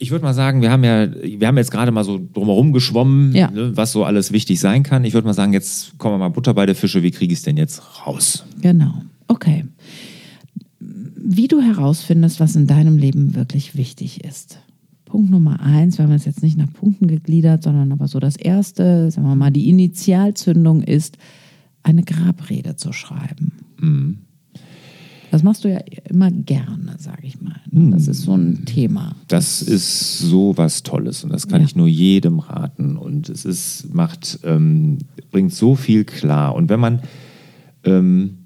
Ich 0.02 0.10
würde 0.10 0.24
mal 0.24 0.32
sagen, 0.32 0.62
wir 0.62 0.72
haben 0.72 0.82
ja, 0.82 1.08
wir 1.12 1.46
haben 1.46 1.58
jetzt 1.58 1.70
gerade 1.70 1.92
mal 1.92 2.04
so 2.04 2.18
drumherum 2.32 2.72
geschwommen, 2.72 3.34
ja. 3.34 3.50
ne, 3.50 3.76
was 3.76 3.92
so 3.92 4.04
alles 4.04 4.32
wichtig 4.32 4.58
sein 4.58 4.82
kann. 4.82 5.04
Ich 5.04 5.12
würde 5.12 5.26
mal 5.26 5.34
sagen, 5.34 5.52
jetzt 5.52 5.98
kommen 5.98 6.14
wir 6.14 6.18
mal 6.18 6.30
Butter 6.30 6.54
bei 6.54 6.64
der 6.64 6.74
Fische. 6.74 7.02
Wie 7.02 7.10
kriege 7.10 7.32
ich 7.32 7.40
es 7.40 7.44
denn 7.44 7.58
jetzt 7.58 7.82
raus? 8.06 8.44
Genau. 8.62 8.94
Okay. 9.28 9.66
Wie 10.80 11.48
du 11.48 11.60
herausfindest, 11.60 12.40
was 12.40 12.56
in 12.56 12.66
deinem 12.66 12.96
Leben 12.96 13.34
wirklich 13.34 13.76
wichtig 13.76 14.24
ist. 14.24 14.58
Punkt 15.04 15.30
Nummer 15.30 15.60
eins, 15.60 15.98
wir 15.98 16.04
haben 16.04 16.12
es 16.12 16.24
jetzt 16.24 16.42
nicht 16.42 16.56
nach 16.56 16.72
Punkten 16.72 17.06
gegliedert, 17.06 17.62
sondern 17.62 17.92
aber 17.92 18.08
so 18.08 18.20
das 18.20 18.36
erste, 18.36 19.10
sagen 19.10 19.26
wir 19.26 19.34
mal, 19.34 19.50
die 19.50 19.68
Initialzündung 19.68 20.82
ist, 20.82 21.18
eine 21.82 22.04
Grabrede 22.04 22.76
zu 22.76 22.92
schreiben. 22.92 23.52
Mhm. 23.78 24.18
Das 25.30 25.42
machst 25.42 25.64
du 25.64 25.68
ja 25.68 25.80
immer 26.08 26.30
gerne, 26.30 26.96
sage 26.98 27.22
ich 27.22 27.40
mal. 27.40 27.60
Ne? 27.70 27.90
Das 27.90 28.08
ist 28.08 28.22
so 28.22 28.34
ein 28.34 28.64
Thema. 28.64 29.14
Das 29.28 29.62
ist 29.62 30.18
so 30.18 30.56
was 30.56 30.82
Tolles 30.82 31.22
und 31.22 31.32
das 31.32 31.46
kann 31.46 31.60
ja. 31.60 31.66
ich 31.66 31.76
nur 31.76 31.86
jedem 31.86 32.40
raten. 32.40 32.96
Und 32.96 33.28
es 33.28 33.44
ist, 33.44 33.94
macht, 33.94 34.40
ähm, 34.44 34.98
bringt 35.30 35.52
so 35.54 35.76
viel 35.76 36.04
klar. 36.04 36.54
Und 36.54 36.68
wenn 36.68 36.80
man 36.80 37.02
ähm, 37.84 38.38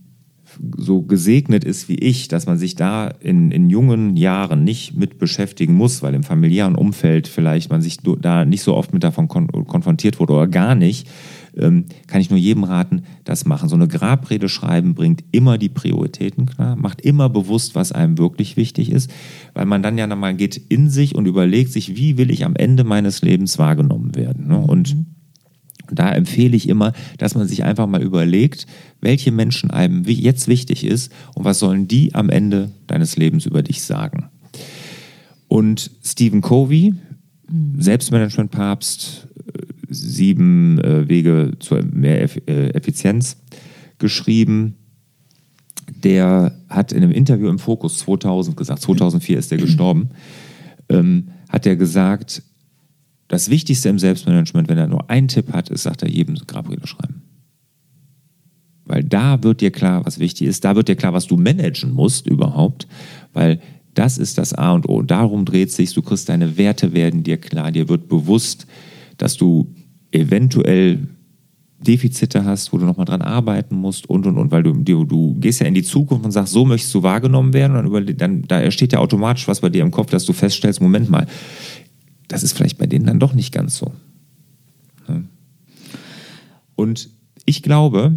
so 0.77 1.03
gesegnet 1.03 1.65
ist 1.65 1.89
wie 1.89 1.97
ich, 1.97 2.29
dass 2.29 2.47
man 2.47 2.59
sich 2.59 2.75
da 2.75 3.09
in, 3.09 3.51
in 3.51 3.71
jungen 3.71 4.17
Jahren 4.17 4.65
nicht 4.65 4.95
mit 4.95 5.19
beschäftigen 5.19 5.75
muss, 5.75 6.03
weil 6.03 6.15
im 6.15 6.23
familiären 6.23 6.75
Umfeld 6.75 7.29
vielleicht 7.29 7.71
man 7.71 7.83
sich 7.83 7.99
da 8.21 8.45
nicht 8.45 8.63
so 8.63 8.75
oft 8.75 8.93
mit 8.93 9.03
davon 9.05 9.29
kon 9.29 9.49
konfrontiert 9.49 10.21
wurde 10.21 10.35
oder 10.35 10.47
gar 10.47 10.75
nicht, 10.75 11.09
ähm, 11.57 11.87
kann 12.07 12.21
ich 12.21 12.31
nur 12.31 12.39
jedem 12.39 12.65
raten, 12.65 13.05
das 13.25 13.45
machen. 13.45 13.69
So 13.69 13.77
eine 13.77 13.89
Grabrede 13.89 14.49
schreiben 14.49 14.95
bringt 14.95 15.25
immer 15.33 15.59
die 15.59 15.69
Prioritäten 15.69 16.47
klar, 16.47 16.77
macht 16.77 17.01
immer 17.01 17.29
bewusst, 17.29 17.75
was 17.75 17.93
einem 17.93 18.19
wirklich 18.19 18.57
wichtig 18.57 18.91
ist, 18.91 19.11
weil 19.55 19.67
man 19.67 19.83
dann 19.83 19.99
ja 19.99 20.07
nochmal 20.07 20.35
geht 20.35 20.57
in 20.57 20.91
sich 20.91 21.15
und 21.15 21.27
überlegt 21.27 21.73
sich, 21.73 21.97
wie 21.97 22.19
will 22.19 22.31
ich 22.31 22.45
am 22.45 22.57
Ende 22.57 22.85
meines 22.85 23.23
Lebens 23.23 23.59
wahrgenommen 23.59 24.15
werden. 24.15 24.49
Ne? 24.49 24.59
Und 24.59 24.95
mhm. 24.95 25.07
da 25.91 26.13
empfehle 26.13 26.57
ich 26.57 26.69
immer, 26.69 26.93
dass 27.19 27.35
man 27.35 27.47
sich 27.47 27.65
einfach 27.65 27.87
mal 27.87 28.03
überlegt, 28.03 28.67
welche 29.01 29.33
Menschen 29.33 29.71
einem 29.71 30.05
jetzt 30.05 30.49
wichtig 30.49 30.85
ist 30.85 31.13
und 31.35 31.45
was 31.45 31.59
sollen 31.59 31.89
die 31.89 32.15
am 32.15 32.31
Ende 32.31 32.73
deines 32.87 33.17
Lebens 33.17 33.47
über 33.47 33.63
dich 33.63 33.83
sagen. 33.83 34.31
Und 35.49 35.91
Stephen 36.03 36.41
Covey, 36.41 36.95
mhm. 37.49 37.81
Selbstmanagement-Papst, 37.81 39.29
sieben 39.95 40.79
äh, 40.81 41.09
Wege 41.09 41.53
zu 41.59 41.77
mehr 41.77 42.23
äh, 42.49 42.71
Effizienz 42.71 43.37
geschrieben. 43.99 44.77
Der 46.03 46.59
hat 46.69 46.93
in 46.93 47.03
einem 47.03 47.13
Interview 47.13 47.49
im 47.49 47.59
Fokus 47.59 47.99
2000 47.99 48.57
gesagt, 48.57 48.83
2004 48.83 49.39
ist 49.39 49.53
er 49.53 49.59
gestorben, 49.59 50.11
ähm, 50.89 51.29
hat 51.49 51.67
er 51.67 51.77
gesagt, 51.77 52.43
das 53.29 53.51
Wichtigste 53.51 53.89
im 53.89 53.99
Selbstmanagement, 53.99 54.69
wenn 54.69 54.79
er 54.79 54.87
nur 54.87 55.11
einen 55.11 55.29
Tipp 55.29 55.53
hat, 55.53 55.71
ist, 55.71 55.85
sagt 55.85 56.03
er, 56.03 56.09
jedem 56.09 56.35
Grabrede 56.47 56.87
schreiben. 56.87 57.23
Weil 58.85 59.03
da 59.03 59.43
wird 59.43 59.61
dir 59.61 59.71
klar, 59.71 60.05
was 60.05 60.19
wichtig 60.19 60.47
ist, 60.47 60.65
da 60.65 60.77
wird 60.77 60.89
dir 60.89 60.97
klar, 60.97 61.15
was 61.15 61.27
du 61.27 61.37
managen 61.37 61.93
musst 61.93 62.27
überhaupt, 62.27 62.87
weil 63.33 63.61
das 63.95 64.19
ist 64.19 64.39
das 64.39 64.53
A 64.53 64.73
und 64.73 64.89
O. 64.89 65.03
Darum 65.03 65.45
dreht 65.45 65.73
sich, 65.73 65.95
du 65.95 66.03
kriegst 66.03 66.29
deine 66.29 66.59
Werte 66.59 66.93
werden 66.93 67.23
dir 67.23 67.39
klar, 67.39 67.73
dir 67.73 67.89
wird 67.89 68.09
bewusst, 68.09 68.67
dass 69.17 69.37
du 69.37 69.73
eventuell 70.15 71.09
Defizite 71.79 72.45
hast, 72.45 72.73
wo 72.73 72.79
du 72.79 72.87
nochmal 72.87 73.05
dran 73.05 73.21
arbeiten 73.21 73.75
musst 73.75 74.09
und 74.09 74.27
und 74.27 74.39
und, 74.39 74.51
weil 74.51 74.63
du, 74.63 74.73
du, 74.73 75.05
du 75.05 75.35
gehst 75.35 75.61
ja 75.61 75.67
in 75.67 75.75
die 75.75 75.83
Zukunft 75.83 76.25
und 76.25 76.31
sagst, 76.31 76.53
so 76.53 76.65
möchtest 76.65 76.95
du 76.95 77.03
wahrgenommen 77.03 77.53
werden 77.53 77.77
und 77.77 77.93
dann, 77.93 78.17
dann 78.17 78.43
da 78.43 78.61
entsteht 78.61 78.93
ja 78.93 79.01
automatisch 79.01 79.47
was 79.49 79.61
bei 79.61 79.69
dir 79.69 79.83
im 79.83 79.91
Kopf, 79.91 80.11
dass 80.11 80.25
du 80.25 80.33
feststellst, 80.33 80.81
Moment 80.81 81.11
mal, 81.11 81.27
das 82.29 82.43
ist 82.43 82.55
vielleicht 82.55 82.79
bei 82.79 82.87
denen 82.87 83.07
dann 83.07 83.21
doch 83.21 83.35
nicht 83.35 83.53
ganz 83.53 83.77
so. 83.77 83.93
Und 86.77 87.11
ich 87.45 87.63
glaube, 87.63 88.17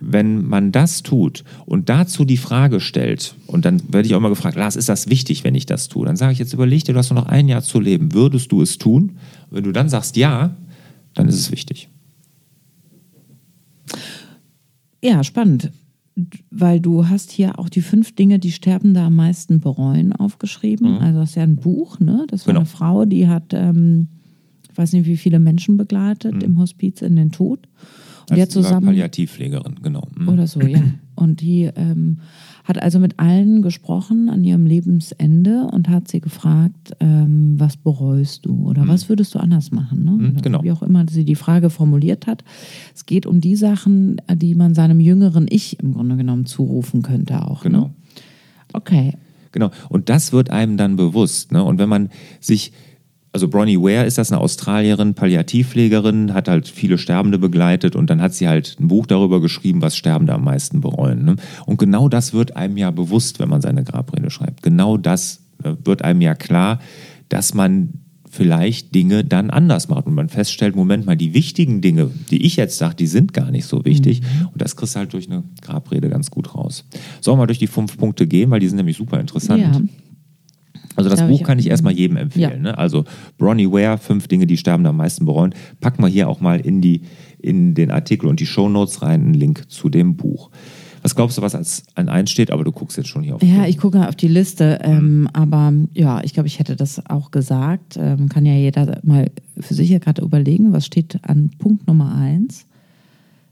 wenn 0.00 0.46
man 0.46 0.72
das 0.72 1.02
tut 1.02 1.44
und 1.66 1.88
dazu 1.88 2.24
die 2.24 2.36
Frage 2.38 2.80
stellt, 2.80 3.34
und 3.46 3.64
dann 3.64 3.82
werde 3.92 4.06
ich 4.06 4.14
auch 4.14 4.20
mal 4.20 4.28
gefragt, 4.28 4.56
Lars, 4.56 4.76
ist 4.76 4.88
das 4.88 5.08
wichtig, 5.08 5.44
wenn 5.44 5.54
ich 5.54 5.66
das 5.66 5.88
tue? 5.88 6.06
Dann 6.06 6.16
sage 6.16 6.32
ich 6.32 6.38
jetzt, 6.38 6.54
überleg 6.54 6.84
dir, 6.84 6.92
du 6.92 6.98
hast 6.98 7.10
nur 7.10 7.20
noch 7.20 7.28
ein 7.28 7.48
Jahr 7.48 7.62
zu 7.62 7.80
leben. 7.80 8.14
Würdest 8.14 8.50
du 8.50 8.62
es 8.62 8.78
tun? 8.78 9.18
Und 9.50 9.56
wenn 9.56 9.64
du 9.64 9.72
dann 9.72 9.88
sagst 9.88 10.16
ja, 10.16 10.56
dann 11.14 11.28
ist 11.28 11.38
es 11.38 11.52
wichtig. 11.52 11.88
Ja, 15.02 15.24
spannend. 15.24 15.70
Weil 16.50 16.80
du 16.80 17.08
hast 17.08 17.30
hier 17.30 17.58
auch 17.58 17.68
die 17.68 17.80
fünf 17.80 18.14
Dinge, 18.14 18.38
die 18.38 18.52
Sterbende 18.52 19.00
am 19.00 19.16
meisten 19.16 19.60
bereuen, 19.60 20.12
aufgeschrieben. 20.12 20.94
Mhm. 20.94 20.98
Also 20.98 21.20
das 21.20 21.30
ist 21.30 21.36
ja 21.36 21.42
ein 21.42 21.56
Buch, 21.56 21.98
ne? 22.00 22.26
Das 22.28 22.46
war 22.46 22.52
genau. 22.52 22.60
eine 22.60 22.66
Frau, 22.66 23.04
die 23.04 23.28
hat, 23.28 23.52
ähm, 23.52 24.08
ich 24.70 24.76
weiß 24.76 24.92
nicht, 24.92 25.06
wie 25.06 25.16
viele 25.16 25.38
Menschen 25.38 25.76
begleitet 25.76 26.34
mhm. 26.34 26.40
im 26.42 26.58
Hospiz 26.58 27.00
in 27.02 27.16
den 27.16 27.32
Tod. 27.32 27.68
Als 28.30 28.50
zusammen, 28.50 28.86
Palliativpflegerin, 28.86 29.76
genau. 29.82 30.08
Mhm. 30.16 30.28
Oder 30.28 30.46
so, 30.46 30.60
ja. 30.60 30.82
Und 31.14 31.40
die 31.40 31.70
ähm, 31.74 32.20
hat 32.64 32.80
also 32.80 32.98
mit 32.98 33.18
allen 33.18 33.62
gesprochen 33.62 34.28
an 34.30 34.44
ihrem 34.44 34.64
Lebensende 34.64 35.68
und 35.70 35.88
hat 35.88 36.08
sie 36.08 36.20
gefragt, 36.20 36.92
ähm, 37.00 37.54
was 37.58 37.76
bereust 37.76 38.46
du 38.46 38.68
oder 38.68 38.84
mhm. 38.84 38.88
was 38.88 39.08
würdest 39.08 39.34
du 39.34 39.38
anders 39.38 39.70
machen? 39.70 40.04
Ne? 40.04 40.10
Mhm, 40.12 40.42
genau. 40.42 40.62
Wie 40.62 40.72
auch 40.72 40.82
immer 40.82 41.04
sie 41.10 41.24
die 41.24 41.34
Frage 41.34 41.68
formuliert 41.70 42.26
hat. 42.26 42.44
Es 42.94 43.06
geht 43.06 43.26
um 43.26 43.40
die 43.40 43.56
Sachen, 43.56 44.20
die 44.34 44.54
man 44.54 44.74
seinem 44.74 45.00
jüngeren 45.00 45.46
Ich 45.50 45.80
im 45.80 45.94
Grunde 45.94 46.16
genommen 46.16 46.46
zurufen 46.46 47.02
könnte 47.02 47.42
auch. 47.42 47.64
Ne? 47.64 47.70
Genau. 47.70 47.84
Ne? 47.84 47.94
Okay. 48.72 49.14
Genau. 49.52 49.70
Und 49.88 50.08
das 50.08 50.32
wird 50.32 50.50
einem 50.50 50.76
dann 50.76 50.96
bewusst. 50.96 51.52
Ne? 51.52 51.62
Und 51.64 51.78
wenn 51.78 51.88
man 51.88 52.10
sich 52.40 52.72
also 53.32 53.48
Bronnie 53.48 53.78
Ware 53.78 54.06
ist 54.06 54.18
das 54.18 54.32
eine 54.32 54.40
Australierin, 54.40 55.14
Palliativpflegerin, 55.14 56.34
hat 56.34 56.48
halt 56.48 56.66
viele 56.66 56.98
Sterbende 56.98 57.38
begleitet 57.38 57.94
und 57.94 58.10
dann 58.10 58.20
hat 58.20 58.34
sie 58.34 58.48
halt 58.48 58.76
ein 58.80 58.88
Buch 58.88 59.06
darüber 59.06 59.40
geschrieben, 59.40 59.82
was 59.82 59.96
Sterbende 59.96 60.34
am 60.34 60.44
meisten 60.44 60.80
bereuen. 60.80 61.24
Ne? 61.24 61.36
Und 61.66 61.78
genau 61.78 62.08
das 62.08 62.32
wird 62.32 62.56
einem 62.56 62.76
ja 62.76 62.90
bewusst, 62.90 63.38
wenn 63.38 63.48
man 63.48 63.60
seine 63.60 63.84
Grabrede 63.84 64.30
schreibt. 64.30 64.62
Genau 64.62 64.96
das 64.96 65.42
ne, 65.62 65.78
wird 65.84 66.02
einem 66.02 66.20
ja 66.20 66.34
klar, 66.34 66.80
dass 67.28 67.54
man 67.54 67.90
vielleicht 68.28 68.94
Dinge 68.94 69.24
dann 69.24 69.50
anders 69.50 69.88
macht 69.88 70.06
und 70.06 70.14
man 70.14 70.28
feststellt, 70.28 70.76
Moment 70.76 71.04
mal, 71.04 71.16
die 71.16 71.34
wichtigen 71.34 71.80
Dinge, 71.80 72.10
die 72.30 72.46
ich 72.46 72.56
jetzt 72.56 72.78
sage, 72.78 72.94
die 72.94 73.08
sind 73.08 73.32
gar 73.32 73.50
nicht 73.50 73.66
so 73.66 73.84
wichtig 73.84 74.22
mhm. 74.22 74.48
und 74.52 74.62
das 74.62 74.76
kriegst 74.76 74.94
du 74.94 75.00
halt 75.00 75.12
durch 75.12 75.28
eine 75.28 75.42
Grabrede 75.62 76.08
ganz 76.08 76.30
gut 76.30 76.54
raus. 76.54 76.84
Sollen 77.20 77.36
wir 77.36 77.42
mal 77.42 77.46
durch 77.46 77.58
die 77.58 77.66
fünf 77.66 77.96
Punkte 77.96 78.28
gehen, 78.28 78.50
weil 78.50 78.60
die 78.60 78.68
sind 78.68 78.76
nämlich 78.76 78.96
super 78.96 79.18
interessant. 79.18 79.62
Ja. 79.62 79.82
Also 80.96 81.08
das 81.08 81.26
Buch 81.26 81.42
kann 81.42 81.58
ich 81.58 81.68
erstmal 81.68 81.92
jedem 81.92 82.16
empfehlen. 82.16 82.64
Ja. 82.64 82.72
Ne? 82.72 82.78
Also 82.78 83.04
Bronnie 83.38 83.70
Ware, 83.70 83.98
fünf 83.98 84.28
Dinge, 84.28 84.46
die 84.46 84.56
sterben 84.56 84.84
am 84.86 84.96
meisten 84.96 85.24
bereuen. 85.24 85.54
Packen 85.80 86.02
wir 86.02 86.08
hier 86.08 86.28
auch 86.28 86.40
mal 86.40 86.60
in, 86.60 86.80
die, 86.80 87.02
in 87.38 87.74
den 87.74 87.90
Artikel 87.90 88.26
und 88.26 88.40
die 88.40 88.46
Shownotes 88.46 89.02
rein 89.02 89.22
einen 89.22 89.34
Link 89.34 89.70
zu 89.70 89.88
dem 89.88 90.16
Buch. 90.16 90.50
Was 91.02 91.14
glaubst 91.14 91.38
du, 91.38 91.42
was 91.42 91.54
als 91.54 91.84
an 91.94 92.10
eins 92.10 92.30
steht? 92.30 92.50
Aber 92.50 92.64
du 92.64 92.72
guckst 92.72 92.98
jetzt 92.98 93.08
schon 93.08 93.22
hier 93.22 93.36
auf. 93.36 93.42
Ja, 93.42 93.66
ich 93.66 93.78
gucke 93.78 94.06
auf 94.06 94.16
die 94.16 94.28
Liste. 94.28 94.80
Ähm, 94.82 95.28
aber 95.32 95.72
ja, 95.94 96.22
ich 96.22 96.34
glaube, 96.34 96.46
ich 96.46 96.58
hätte 96.58 96.76
das 96.76 97.06
auch 97.06 97.30
gesagt. 97.30 97.96
Ähm, 97.98 98.28
kann 98.28 98.44
ja 98.44 98.54
jeder 98.54 98.98
mal 99.02 99.30
für 99.58 99.72
sich 99.72 99.88
hier 99.88 100.00
gerade 100.00 100.20
überlegen, 100.20 100.72
was 100.72 100.84
steht 100.84 101.18
an 101.22 101.50
Punkt 101.58 101.86
Nummer 101.86 102.14
eins. 102.14 102.66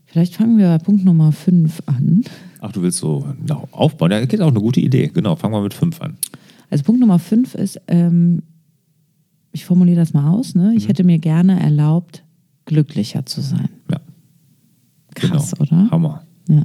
Vielleicht 0.04 0.34
fangen 0.34 0.58
wir 0.58 0.68
bei 0.68 0.78
Punkt 0.78 1.04
Nummer 1.04 1.32
fünf 1.32 1.82
an. 1.86 2.24
Ach, 2.60 2.72
du 2.72 2.82
willst 2.82 2.98
so 2.98 3.24
aufbauen? 3.70 4.10
Ja, 4.10 4.20
das 4.20 4.32
ist 4.32 4.40
auch 4.40 4.48
eine 4.48 4.60
gute 4.60 4.80
Idee. 4.80 5.10
Genau, 5.12 5.36
fangen 5.36 5.54
wir 5.54 5.62
mit 5.62 5.74
fünf 5.74 6.02
an. 6.02 6.18
Also 6.70 6.84
Punkt 6.84 7.00
Nummer 7.00 7.18
fünf 7.18 7.54
ist, 7.54 7.80
ähm, 7.86 8.42
ich 9.52 9.64
formuliere 9.64 9.98
das 9.98 10.12
mal 10.12 10.28
aus, 10.30 10.54
ne? 10.54 10.74
ich 10.74 10.84
mhm. 10.84 10.88
hätte 10.88 11.04
mir 11.04 11.18
gerne 11.18 11.60
erlaubt, 11.60 12.24
glücklicher 12.66 13.24
zu 13.26 13.40
sein. 13.40 13.68
Ja. 13.90 14.00
Krass, 15.14 15.52
genau. 15.52 15.62
oder? 15.62 15.90
Hammer. 15.90 16.22
Ja. 16.48 16.62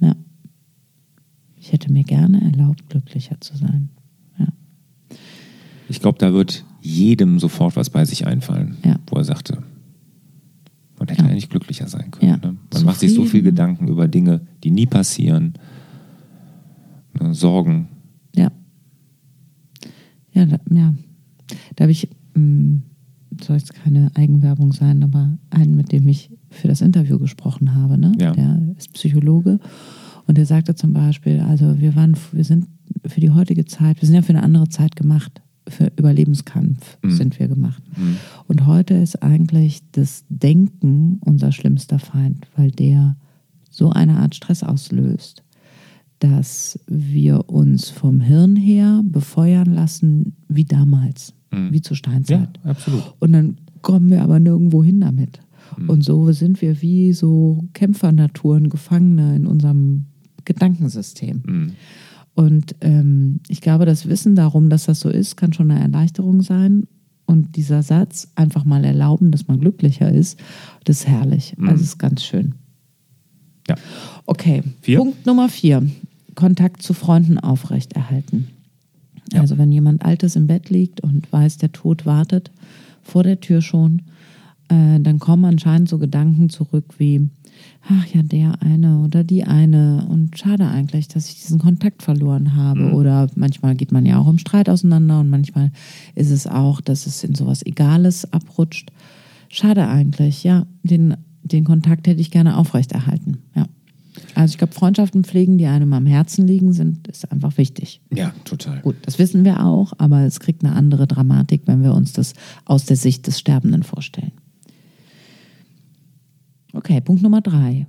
Ja. 0.00 0.16
Ich 1.56 1.72
hätte 1.72 1.92
mir 1.92 2.04
gerne 2.04 2.40
erlaubt, 2.40 2.88
glücklicher 2.88 3.40
zu 3.40 3.56
sein. 3.56 3.90
Ja. 4.38 4.48
Ich 5.88 6.00
glaube, 6.00 6.18
da 6.18 6.32
wird 6.32 6.64
jedem 6.80 7.38
sofort 7.38 7.76
was 7.76 7.90
bei 7.90 8.04
sich 8.04 8.26
einfallen, 8.26 8.78
ja. 8.84 8.96
wo 9.06 9.16
er 9.16 9.24
sagte, 9.24 9.62
man 10.98 11.08
hätte 11.08 11.22
ja. 11.22 11.28
eigentlich 11.28 11.48
glücklicher 11.48 11.88
sein 11.88 12.10
können. 12.10 12.30
Ja. 12.30 12.36
Ne? 12.36 12.42
Man 12.42 12.58
Zufrieden. 12.70 12.86
macht 12.86 13.00
sich 13.00 13.14
so 13.14 13.24
viel 13.24 13.42
Gedanken 13.42 13.88
über 13.88 14.08
Dinge, 14.08 14.42
die 14.64 14.70
nie 14.70 14.86
passieren 14.86 15.54
ne, 17.18 17.34
Sorgen. 17.34 17.88
Ja. 20.40 20.58
Da, 20.58 20.74
ja. 20.74 20.94
Da 21.76 21.84
habe 21.84 21.92
ich, 21.92 22.08
mh, 22.34 22.42
mm, 22.42 22.82
soll 23.42 23.56
jetzt 23.56 23.74
keine 23.74 24.10
Eigenwerbung 24.14 24.72
sein, 24.72 25.02
aber 25.02 25.38
einen, 25.50 25.76
mit 25.76 25.92
dem 25.92 26.08
ich 26.08 26.30
für 26.50 26.68
das 26.68 26.80
Interview 26.80 27.18
gesprochen 27.18 27.74
habe, 27.74 27.96
ne? 27.96 28.12
Ja. 28.18 28.32
Der 28.32 28.60
ist 28.76 28.92
Psychologe 28.92 29.60
und 30.26 30.36
der 30.36 30.46
sagte 30.46 30.74
zum 30.74 30.92
Beispiel, 30.92 31.40
also 31.40 31.78
wir 31.80 31.94
waren, 31.94 32.16
wir 32.32 32.44
sind 32.44 32.66
für 33.06 33.20
die 33.20 33.30
heutige 33.30 33.64
Zeit, 33.64 34.00
wir 34.00 34.06
sind 34.06 34.16
ja 34.16 34.22
für 34.22 34.30
eine 34.30 34.42
andere 34.42 34.68
Zeit 34.68 34.96
gemacht. 34.96 35.40
Für 35.68 35.92
Überlebenskampf 35.96 36.98
Mhm. 37.02 37.10
sind 37.12 37.38
wir 37.38 37.46
gemacht. 37.46 37.82
Und 38.48 38.66
heute 38.66 38.94
ist 38.94 39.22
eigentlich 39.22 39.82
das 39.92 40.24
Denken 40.28 41.20
unser 41.24 41.52
schlimmster 41.52 42.00
Feind, 42.00 42.48
weil 42.56 42.72
der 42.72 43.16
so 43.70 43.90
eine 43.90 44.18
Art 44.18 44.34
Stress 44.34 44.64
auslöst, 44.64 45.44
dass 46.20 46.78
wir 46.86 47.50
uns 47.50 47.90
vom 47.90 48.20
Hirn 48.20 48.54
her 48.56 49.02
befeuern 49.04 49.74
lassen 49.74 50.36
wie 50.48 50.64
damals, 50.64 51.34
wie 51.50 51.80
zur 51.80 51.96
Steinzeit. 51.96 52.60
Ja, 52.62 52.70
absolut. 52.70 53.14
Und 53.18 53.32
dann 53.32 53.56
kommen 53.82 54.10
wir 54.10 54.22
aber 54.22 54.38
nirgendwo 54.38 54.84
hin 54.84 55.00
damit. 55.00 55.40
Und 55.86 56.02
so 56.04 56.30
sind 56.32 56.60
wir 56.62 56.82
wie 56.82 57.12
so 57.12 57.64
Kämpfernaturen, 57.72 58.68
Gefangene 58.68 59.36
in 59.36 59.46
unserem 59.46 60.06
Gedankensystem. 60.44 61.42
Mhm. 61.46 61.72
Und 62.34 62.76
ähm, 62.80 63.40
ich 63.48 63.60
glaube, 63.60 63.86
das 63.86 64.08
Wissen 64.08 64.34
darum, 64.34 64.70
dass 64.70 64.86
das 64.86 65.00
so 65.00 65.08
ist, 65.08 65.36
kann 65.36 65.52
schon 65.52 65.70
eine 65.70 65.80
Erleichterung 65.80 66.42
sein. 66.42 66.86
Und 67.26 67.56
dieser 67.56 67.82
Satz, 67.82 68.32
einfach 68.34 68.64
mal 68.64 68.84
erlauben, 68.84 69.30
dass 69.30 69.46
man 69.46 69.60
glücklicher 69.60 70.10
ist, 70.10 70.40
das 70.84 71.00
ist 71.00 71.06
herrlich. 71.06 71.54
Also 71.60 71.82
ist 71.82 71.98
ganz 71.98 72.24
schön. 72.24 72.54
Ja. 73.68 73.76
Okay, 74.26 74.62
Vier? 74.80 74.98
Punkt 74.98 75.26
Nummer 75.26 75.48
vier. 75.48 75.88
Kontakt 76.40 76.82
zu 76.82 76.94
Freunden 76.94 77.38
aufrechterhalten. 77.38 78.48
Also 79.34 79.58
wenn 79.58 79.70
jemand 79.70 80.04
Altes 80.04 80.34
im 80.34 80.46
Bett 80.46 80.70
liegt 80.70 81.00
und 81.02 81.32
weiß, 81.32 81.58
der 81.58 81.70
Tod 81.70 82.04
wartet 82.06 82.50
vor 83.02 83.22
der 83.22 83.40
Tür 83.40 83.62
schon, 83.62 84.02
äh, 84.68 85.00
dann 85.00 85.18
kommen 85.18 85.44
anscheinend 85.44 85.88
so 85.88 85.98
Gedanken 85.98 86.48
zurück 86.50 86.94
wie, 86.98 87.28
ach 87.88 88.06
ja, 88.06 88.22
der 88.22 88.62
eine 88.62 89.00
oder 89.00 89.24
die 89.24 89.44
eine 89.44 90.06
und 90.08 90.38
schade 90.38 90.66
eigentlich, 90.66 91.08
dass 91.08 91.28
ich 91.28 91.40
diesen 91.40 91.58
Kontakt 91.58 92.02
verloren 92.02 92.54
habe. 92.56 92.92
Oder 92.92 93.28
manchmal 93.34 93.74
geht 93.74 93.92
man 93.92 94.06
ja 94.06 94.18
auch 94.18 94.28
im 94.28 94.38
Streit 94.38 94.68
auseinander 94.68 95.20
und 95.20 95.30
manchmal 95.30 95.70
ist 96.14 96.30
es 96.30 96.46
auch, 96.46 96.80
dass 96.80 97.06
es 97.06 97.22
in 97.24 97.34
sowas 97.34 97.64
Egales 97.64 98.32
abrutscht. 98.32 98.90
Schade 99.48 99.88
eigentlich, 99.88 100.44
ja, 100.44 100.66
den, 100.82 101.16
den 101.42 101.64
Kontakt 101.64 102.06
hätte 102.06 102.20
ich 102.20 102.30
gerne 102.30 102.56
aufrechterhalten. 102.56 103.38
Also 104.40 104.52
ich 104.52 104.58
glaube, 104.58 104.72
Freundschaften 104.72 105.22
pflegen, 105.22 105.58
die 105.58 105.66
einem 105.66 105.92
am 105.92 106.06
Herzen 106.06 106.46
liegen, 106.46 106.72
sind, 106.72 107.06
ist 107.08 107.30
einfach 107.30 107.58
wichtig. 107.58 108.00
Ja, 108.10 108.32
total. 108.44 108.80
Gut, 108.80 108.96
das 109.02 109.18
wissen 109.18 109.44
wir 109.44 109.66
auch, 109.66 109.92
aber 109.98 110.22
es 110.22 110.40
kriegt 110.40 110.64
eine 110.64 110.74
andere 110.74 111.06
Dramatik, 111.06 111.62
wenn 111.66 111.82
wir 111.82 111.92
uns 111.92 112.14
das 112.14 112.32
aus 112.64 112.86
der 112.86 112.96
Sicht 112.96 113.26
des 113.26 113.38
Sterbenden 113.38 113.82
vorstellen. 113.82 114.32
Okay, 116.72 117.02
Punkt 117.02 117.22
Nummer 117.22 117.42
drei. 117.42 117.86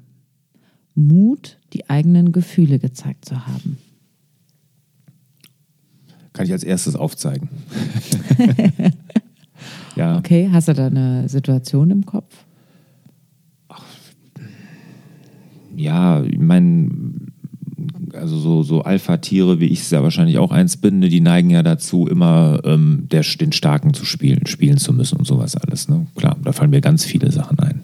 Mut, 0.94 1.58
die 1.72 1.90
eigenen 1.90 2.34
Gefühle 2.34 2.80
gezeigt 2.80 3.24
zu 3.24 3.48
haben. 3.48 3.78
Kann 6.34 6.46
ich 6.46 6.52
als 6.52 6.64
erstes 6.64 6.98
aufzeigen. 6.98 7.48
ja, 9.96 10.18
Okay, 10.18 10.50
hast 10.52 10.68
du 10.68 10.74
da 10.74 10.88
eine 10.88 11.30
Situation 11.30 11.92
im 11.92 12.06
Kopf? 12.06 12.44
Ja, 15.76 16.24
ich 16.24 16.40
meine, 16.40 16.90
also 18.14 18.38
so, 18.38 18.64
so 18.64 18.82
Alpha-Tiere, 18.84 19.60
wie 19.60 19.66
ich 19.66 19.82
es 19.82 19.92
ja 19.92 20.04
wahrscheinlich 20.04 20.38
auch 20.38 20.52
eins 20.52 20.78
bin, 20.78 21.00
ne, 21.00 21.10
die 21.10 21.22
neigen 21.22 21.50
ja 21.50 21.64
dazu, 21.64 22.08
immer 22.08 22.60
ähm, 22.66 23.08
der, 23.12 23.24
den 23.40 23.52
Starken 23.52 23.94
zu 23.94 24.06
spielen, 24.06 24.46
spielen 24.48 24.78
zu 24.78 24.94
müssen 24.94 25.18
und 25.18 25.26
sowas 25.26 25.56
alles. 25.56 25.88
Ne? 25.88 26.08
Klar, 26.16 26.38
da 26.44 26.52
fallen 26.52 26.72
mir 26.72 26.82
ganz 26.82 27.06
viele 27.06 27.32
Sachen 27.32 27.60
ein. 27.60 27.82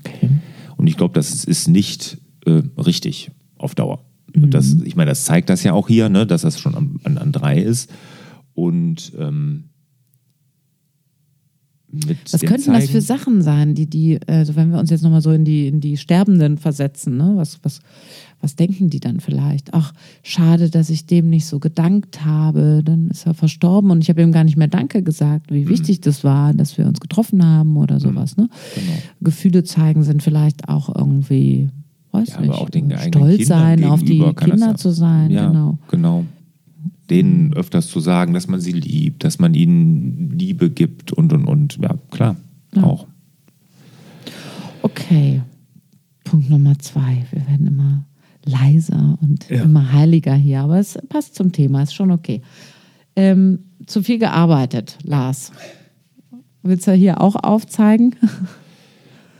Okay. 0.00 0.28
Und 0.76 0.86
ich 0.86 0.96
glaube, 0.96 1.14
das 1.14 1.44
ist- 1.44 1.68
nicht 1.68 2.18
äh, 2.46 2.62
richtig 2.78 3.30
auf 3.56 3.74
Dauer. 3.74 4.04
Und 4.34 4.52
das, 4.52 4.76
ich 4.84 4.96
meine, 4.96 5.10
das 5.10 5.24
zeigt 5.24 5.48
das 5.48 5.62
ja 5.62 5.72
auch 5.72 5.88
hier, 5.88 6.08
ne, 6.08 6.26
dass 6.26 6.42
das 6.42 6.60
schon 6.60 6.74
an, 6.74 6.96
an, 7.04 7.18
an 7.18 7.32
drei 7.32 7.58
ist. 7.58 7.90
Und 8.52 9.12
ähm, 9.18 9.64
mit 12.06 12.18
Was 12.32 12.40
könnten 12.42 12.72
das 12.72 12.86
Zeigen- 12.86 12.92
für 12.92 13.00
Sachen 13.00 13.42
sein, 13.42 13.74
die 13.74 13.86
die, 13.86 14.18
also 14.26 14.56
wenn 14.56 14.70
wir 14.70 14.78
uns 14.78 14.90
jetzt 14.90 15.02
nochmal 15.02 15.20
so 15.20 15.30
in 15.32 15.44
die, 15.44 15.68
in 15.68 15.80
die 15.80 15.96
Sterbenden 15.96 16.58
versetzen, 16.58 17.16
ne? 17.16 17.32
was, 17.36 17.58
was, 17.62 17.80
was 18.40 18.56
denken 18.56 18.90
die 18.90 19.00
dann 19.00 19.20
vielleicht? 19.20 19.72
Ach, 19.72 19.92
schade, 20.22 20.68
dass 20.70 20.90
ich 20.90 21.06
dem 21.06 21.30
nicht 21.30 21.46
so 21.46 21.58
gedankt 21.60 22.24
habe, 22.24 22.82
dann 22.84 23.08
ist 23.08 23.26
er 23.26 23.34
verstorben 23.34 23.90
und 23.90 24.02
ich 24.02 24.08
habe 24.10 24.20
ihm 24.22 24.32
gar 24.32 24.44
nicht 24.44 24.56
mehr 24.56 24.68
Danke 24.68 25.02
gesagt, 25.02 25.50
Mhm. 25.50 25.54
wie 25.54 25.68
wichtig 25.68 26.00
das 26.00 26.24
war, 26.24 26.52
dass 26.52 26.76
wir 26.76 26.86
uns 26.86 27.00
getroffen 27.00 27.44
haben 27.44 27.76
oder 27.76 28.00
sowas. 28.00 28.36
Ne? 28.36 28.48
Genau. 28.74 28.98
Gefühle 29.22 29.64
zeigen 29.64 30.02
sind 30.02 30.22
vielleicht 30.22 30.68
auch 30.68 30.94
irgendwie, 30.94 31.70
weiß 32.12 32.28
Ja, 32.30 32.36
aber 32.36 32.46
nicht, 32.46 32.54
auch 32.60 32.70
den 32.70 32.92
stolz 32.98 33.46
sein, 33.46 33.84
auf 33.84 34.02
die 34.02 34.18
das 34.18 34.34
Kinder 34.36 34.74
zu 34.76 34.90
sein, 34.90 35.30
ja, 35.30 35.46
genau. 35.48 35.78
genau. 35.90 36.24
Denen 37.10 37.52
öfters 37.52 37.88
zu 37.88 38.00
sagen, 38.00 38.32
dass 38.34 38.48
man 38.48 38.60
sie 38.60 38.72
liebt, 38.72 39.24
dass 39.24 39.38
man 39.38 39.52
ihnen 39.54 40.30
Liebe 40.38 40.70
gibt 40.70 41.12
und 41.12 41.32
und 41.32 41.44
und. 41.46 41.78
Ja, 41.82 41.96
klar, 42.10 42.36
Ja. 42.74 42.82
auch. 42.84 43.06
Okay, 44.82 45.42
Punkt 46.24 46.48
Nummer 46.50 46.78
zwei. 46.78 47.24
Wir 47.30 47.46
werden 47.46 47.66
immer 47.66 48.04
leiser 48.44 49.18
und 49.22 49.48
Ja. 49.48 49.62
immer 49.62 49.92
heiliger 49.92 50.34
hier, 50.34 50.60
aber 50.62 50.78
es 50.78 50.98
passt 51.08 51.34
zum 51.34 51.52
Thema, 51.52 51.82
ist 51.82 51.94
schon 51.94 52.10
okay. 52.10 52.42
Ähm, 53.16 53.60
zu 53.86 54.02
viel 54.02 54.18
gearbeitet, 54.18 54.98
Lars. 55.02 55.52
Willst 56.62 56.86
du 56.86 56.92
hier 56.92 57.20
auch 57.20 57.36
aufzeigen? 57.36 58.14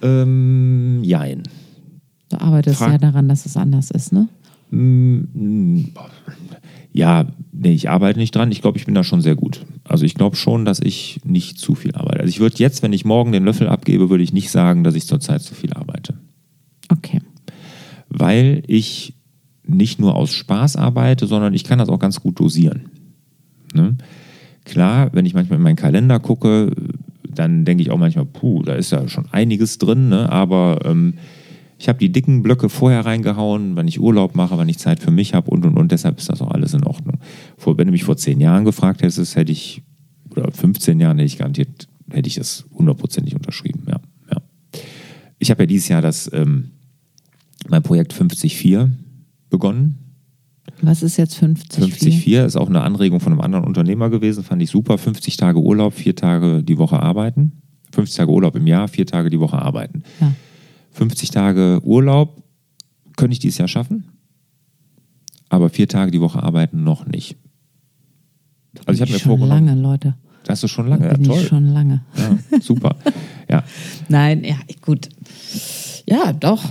Ähm, 0.03 1.00
jein. 1.03 1.42
Du 2.29 2.37
arbeitest 2.40 2.79
Frag- 2.79 2.92
ja 2.92 2.98
daran, 2.98 3.29
dass 3.29 3.46
es 3.46 3.57
anders 3.57 3.90
ist, 3.90 4.12
ne? 4.12 4.29
Mm, 4.70 5.85
Ja, 6.94 7.26
nee, 7.50 7.72
ich 7.72 7.90
arbeite 7.90 8.20
nicht 8.20 8.37
dran. 8.37 8.52
Ich 8.52 8.62
glaube, 8.62 8.78
ich 8.78 8.87
bin 8.87 8.94
da 8.94 9.02
schon 9.02 9.20
sehr 9.20 9.35
gut. 9.35 9.66
Also 9.83 10.04
ich 10.04 10.14
glaube 10.14 10.37
schon, 10.37 10.64
dass 10.64 10.78
ich 10.78 11.20
nicht 11.24 11.59
zu 11.59 11.74
viel 11.74 11.92
arbeite. 11.96 12.20
Also 12.20 12.30
ich 12.30 12.38
würde 12.38 12.54
jetzt, 12.59 12.85
wenn 12.85 12.92
ich 12.92 13.04
morgen 13.04 13.33
den 13.33 13.44
Löffel 13.44 13.68
abgebe, 13.68 14.11
würde 14.11 14.22
ich 14.22 14.33
nicht 14.33 14.48
sagen, 14.48 14.85
dass 14.85 14.94
ich 14.94 15.04
zurzeit 15.04 15.42
zu 15.42 15.57
viel 15.57 15.72
arbeite. 15.72 16.14
Okay. 16.88 17.20
Weil 18.09 18.62
ich 18.68 19.14
nicht 19.66 19.98
nur 19.98 20.14
aus 20.14 20.33
Spaß 20.33 20.76
arbeite, 20.76 21.26
sondern 21.26 21.52
ich 21.52 21.64
kann 21.64 21.80
das 21.80 21.88
auch 21.88 21.98
ganz 21.98 22.20
gut 22.20 22.38
dosieren. 22.38 22.90
Ne? 23.74 23.96
Klar, 24.64 25.11
wenn 25.12 25.26
ich 25.26 25.35
manchmal 25.35 25.57
in 25.57 25.64
meinen 25.64 25.74
Kalender 25.74 26.20
gucke, 26.20 26.70
dann 27.28 27.64
denke 27.64 27.83
ich 27.83 27.90
auch 27.90 27.98
manchmal, 27.98 28.26
puh, 28.26 28.62
da 28.62 28.74
ist 28.74 28.92
ja 28.92 29.09
schon 29.09 29.26
einiges 29.33 29.78
drin, 29.78 30.11
ne? 30.11 30.30
aber 30.30 30.78
ähm, 30.85 31.14
ich 31.78 31.88
habe 31.88 31.98
die 31.98 32.12
dicken 32.12 32.42
Blöcke 32.42 32.68
vorher 32.68 33.04
reingehauen, 33.04 33.76
wann 33.76 33.88
ich 33.88 34.00
Urlaub 34.00 34.34
mache, 34.34 34.56
wann 34.56 34.68
ich 34.68 34.78
Zeit 34.78 35.00
für 35.00 35.10
mich 35.10 35.34
habe 35.34 35.50
und 35.50 35.64
und 35.66 35.76
und, 35.76 35.92
deshalb 35.92 36.18
ist 36.18 36.28
das 36.28 36.40
auch 36.40 36.50
alles 36.50 36.74
in 36.74 36.84
Ordnung. 36.84 37.18
Vor, 37.56 37.76
wenn 37.78 37.87
du 37.87 37.92
mich 37.92 38.04
vor 38.04 38.16
zehn 38.16 38.40
Jahren 38.40 38.64
gefragt 38.64 39.02
hättest, 39.02 39.37
hätte 39.37 39.52
ich, 39.52 39.82
oder 40.30 40.50
15 40.50 41.00
Jahren 41.00 41.18
hätte 41.18 41.26
ich 41.26 41.38
garantiert, 41.38 41.88
hätte 42.10 42.28
ich 42.28 42.37
das 42.37 42.64
hundertprozentig 42.72 43.34
unterschrieben, 43.34 43.84
ja. 43.88 44.00
ja. 44.30 44.40
Ich 45.38 45.50
habe 45.50 45.64
ja 45.64 45.66
dieses 45.66 45.88
Jahr 45.88 46.02
das, 46.02 46.30
ähm, 46.32 46.70
mein 47.68 47.82
Projekt 47.82 48.14
50-4 48.14 48.90
begonnen. 49.50 49.98
Was 50.80 51.02
ist 51.02 51.16
jetzt 51.16 51.37
50? 51.37 51.84
50-4 51.84 52.44
ist 52.44 52.56
auch 52.56 52.68
eine 52.68 52.82
Anregung 52.82 53.20
von 53.20 53.32
einem 53.32 53.40
anderen 53.40 53.64
Unternehmer 53.64 54.10
gewesen, 54.10 54.44
fand 54.44 54.62
ich 54.62 54.70
super. 54.70 54.98
50 54.98 55.37
Tage 55.37 55.60
Urlaub, 55.60 55.94
vier 55.94 56.16
Tage 56.16 56.62
die 56.62 56.78
Woche 56.78 57.00
arbeiten. 57.00 57.52
50 57.92 58.16
Tage 58.16 58.30
Urlaub 58.30 58.56
im 58.56 58.66
Jahr, 58.66 58.88
vier 58.88 59.06
Tage 59.06 59.30
die 59.30 59.40
Woche 59.40 59.60
arbeiten. 59.60 60.02
Ja. 60.20 60.32
50 60.94 61.30
Tage 61.30 61.80
Urlaub 61.83 62.42
könnte 63.16 63.33
ich 63.33 63.38
dieses 63.40 63.59
Jahr 63.59 63.68
schaffen, 63.68 64.04
aber 65.48 65.68
vier 65.68 65.88
Tage 65.88 66.11
die 66.11 66.20
Woche 66.20 66.42
arbeiten 66.42 66.83
noch 66.85 67.07
nicht. 67.07 67.37
Also 68.87 68.92
ich 68.96 69.00
habe 69.02 69.12
mir 69.12 69.18
schon 69.18 69.38
vorgenommen, 69.38 69.66
lange, 69.66 69.80
Leute. 69.80 70.14
das 70.44 70.62
ist 70.64 70.70
schon 70.70 70.88
lange, 70.88 71.07
ja, 71.07 71.12
Bin 71.14 71.24
toll. 71.24 71.38
ich 71.40 71.46
schon 71.48 71.66
lange. 71.72 72.02
Ja, 72.16 72.61
super. 72.61 72.96
Ja, 73.48 73.62
Nein, 74.09 74.42
ja, 74.44 74.57
gut. 74.80 75.09
Ja, 76.07 76.33
doch. 76.33 76.64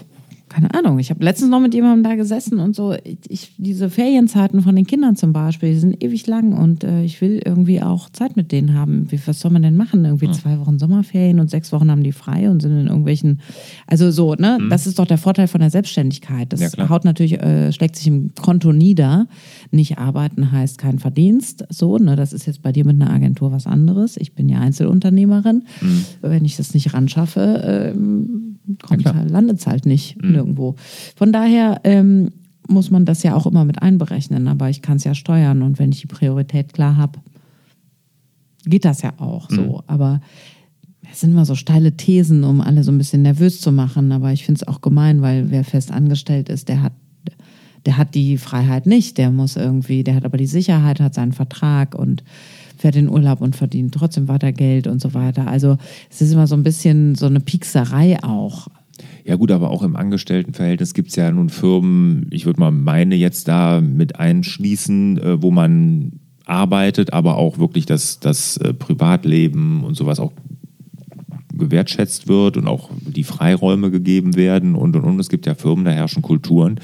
Keine 0.54 0.72
Ahnung. 0.76 1.00
Ich 1.00 1.10
habe 1.10 1.24
letztens 1.24 1.50
noch 1.50 1.60
mit 1.60 1.74
jemandem 1.74 2.04
da 2.04 2.16
gesessen 2.16 2.60
und 2.60 2.76
so. 2.76 2.96
Ich, 3.28 3.56
diese 3.58 3.90
Ferienzeiten 3.90 4.62
von 4.62 4.76
den 4.76 4.86
Kindern 4.86 5.16
zum 5.16 5.34
Beispiel, 5.34 5.74
die 5.74 5.80
sind 5.80 6.04
ewig 6.04 6.28
lang 6.28 6.54
und 6.54 6.84
äh, 6.84 7.04
ich 7.04 7.22
will 7.22 7.42
irgendwie 7.44 7.82
auch 7.82 8.10
Zeit 8.10 8.36
mit 8.36 8.52
denen 8.52 8.76
haben. 8.76 9.08
Wie, 9.10 9.20
was 9.26 9.40
soll 9.40 9.50
man 9.50 9.64
denn 9.64 9.76
machen? 9.76 10.06
Irgendwie 10.06 10.30
zwei 10.30 10.60
Wochen 10.60 10.78
Sommerferien 10.78 11.40
und 11.40 11.50
sechs 11.50 11.72
Wochen 11.72 11.90
haben 11.90 12.04
die 12.04 12.12
frei 12.12 12.52
und 12.52 12.62
sind 12.62 12.78
in 12.80 12.86
irgendwelchen. 12.86 13.40
Also 13.88 14.12
so, 14.12 14.36
ne? 14.36 14.60
Das 14.70 14.86
ist 14.86 15.00
doch 15.00 15.08
der 15.08 15.18
Vorteil 15.18 15.48
von 15.48 15.60
der 15.60 15.72
Selbstständigkeit. 15.72 16.54
Das 16.54 16.60
Ja, 16.60 16.88
haut 16.88 17.04
natürlich, 17.04 17.34
äh, 17.42 17.72
schlägt 17.72 17.96
sich 17.96 18.06
im 18.06 18.36
Konto 18.40 18.74
nieder. 18.74 19.28
Nicht 19.72 19.98
arbeiten 19.98 20.52
heißt 20.52 20.78
kein 20.78 21.00
Verdienst. 21.00 21.66
So, 21.70 21.98
ne? 21.98 22.16
Das 22.16 22.32
ist 22.32 22.46
jetzt 22.46 22.62
bei 22.62 22.72
dir 22.72 22.86
mit 22.86 23.02
einer 23.02 23.12
Agentur 23.12 23.52
was 23.52 23.66
anderes. 23.66 24.18
Ich 24.18 24.34
bin 24.34 24.50
ja 24.50 24.60
Einzelunternehmerin. 24.60 25.64
Wenn 26.22 26.46
ich 26.46 26.58
das 26.58 26.76
nicht 26.76 26.94
ranschaffe, 26.94 27.92
ähm, 27.96 28.58
kommt 28.84 29.02
klar. 29.02 29.16
halt, 29.16 29.32
landet 29.32 29.60
es 29.60 29.68
halt 29.68 29.88
nicht 29.88 30.18
nirgendwo. 30.44 30.76
Von 31.16 31.32
daher 31.32 31.82
ähm, 31.84 32.32
muss 32.68 32.92
man 32.92 33.06
das 33.06 33.24
ja 33.24 33.36
auch 33.36 33.46
immer 33.46 33.66
mit 33.66 33.82
einberechnen, 33.82 34.48
aber 34.48 34.70
ich 34.70 34.82
kann 34.82 34.98
es 34.98 35.04
ja 35.04 35.14
steuern 35.16 35.62
und 35.62 35.80
wenn 35.80 35.92
ich 35.92 36.02
die 36.02 36.08
Priorität 36.08 36.74
klar 36.74 36.98
habe, 36.98 37.20
geht 38.66 38.86
das 38.86 39.02
ja 39.02 39.14
auch 39.18 39.50
so. 39.50 39.62
Mhm. 39.62 39.82
Aber 39.88 40.22
es 41.12 41.20
sind 41.20 41.32
immer 41.32 41.46
so 41.46 41.56
steile 41.56 41.94
Thesen, 41.94 42.44
um 42.44 42.62
alle 42.62 42.84
so 42.84 42.92
ein 42.92 42.98
bisschen 42.98 43.22
nervös 43.22 43.60
zu 43.60 43.72
machen. 43.72 44.12
Aber 44.12 44.32
ich 44.32 44.46
finde 44.46 44.62
es 44.62 44.68
auch 44.68 44.82
gemein, 44.82 45.22
weil 45.22 45.52
wer 45.52 45.64
fest 45.64 45.92
angestellt 45.92 46.50
ist, 46.50 46.70
der 46.70 46.82
hat, 46.82 46.94
der 47.86 47.98
hat 47.98 48.16
die 48.16 48.38
Freiheit 48.38 48.86
nicht. 48.86 49.18
Der 49.18 49.30
muss 49.30 49.58
irgendwie, 49.58 50.04
der 50.04 50.16
hat 50.16 50.26
aber 50.26 50.38
die 50.38 50.48
Sicherheit, 50.48 51.02
hat 51.02 51.14
seinen 51.14 51.34
Vertrag 51.34 51.94
und 51.94 52.24
fährt 52.78 52.96
in 52.96 53.10
Urlaub 53.10 53.42
und 53.42 53.56
verdient 53.56 53.94
trotzdem 53.94 54.28
weiter 54.28 54.52
Geld 54.52 54.88
und 54.88 55.02
so 55.02 55.14
weiter. 55.14 55.48
Also 55.48 55.78
es 56.10 56.22
ist 56.22 56.34
immer 56.34 56.48
so 56.48 56.56
ein 56.56 56.64
bisschen 56.64 57.16
so 57.16 57.26
eine 57.26 57.42
Piekserei 57.42 58.24
auch. 58.24 58.68
Ja 59.26 59.36
gut, 59.36 59.52
aber 59.52 59.70
auch 59.70 59.84
im 59.84 59.96
Angestelltenverhältnis 59.96 60.94
gibt 60.94 61.10
es 61.10 61.16
ja 61.16 61.32
nun 61.32 61.50
Firmen, 61.50 62.28
ich 62.32 62.46
würde 62.46 62.60
mal 62.60 62.72
meine 62.72 63.16
jetzt 63.16 63.48
da 63.48 63.80
mit 63.80 64.20
einschließen, 64.20 65.18
äh, 65.18 65.42
wo 65.42 65.52
man 65.52 66.20
arbeitet, 66.46 67.14
aber 67.14 67.38
auch 67.38 67.58
wirklich 67.58 67.86
das, 67.86 68.20
das 68.20 68.58
äh, 68.58 68.74
Privatleben 68.74 69.84
und 69.84 69.96
sowas 69.96 70.20
auch 70.20 70.34
gewertschätzt 71.54 72.28
wird 72.28 72.58
und 72.58 72.68
auch 72.68 72.90
die 73.00 73.24
Freiräume 73.24 73.92
gegeben 73.92 74.36
werden 74.36 74.76
und 74.76 74.96
und 74.96 75.04
und. 75.04 75.20
Es 75.20 75.30
gibt 75.30 75.46
ja 75.46 75.56
Firmen, 75.56 75.86
da 75.86 75.92
herrschen 75.92 76.22
Kulturen, 76.22 76.80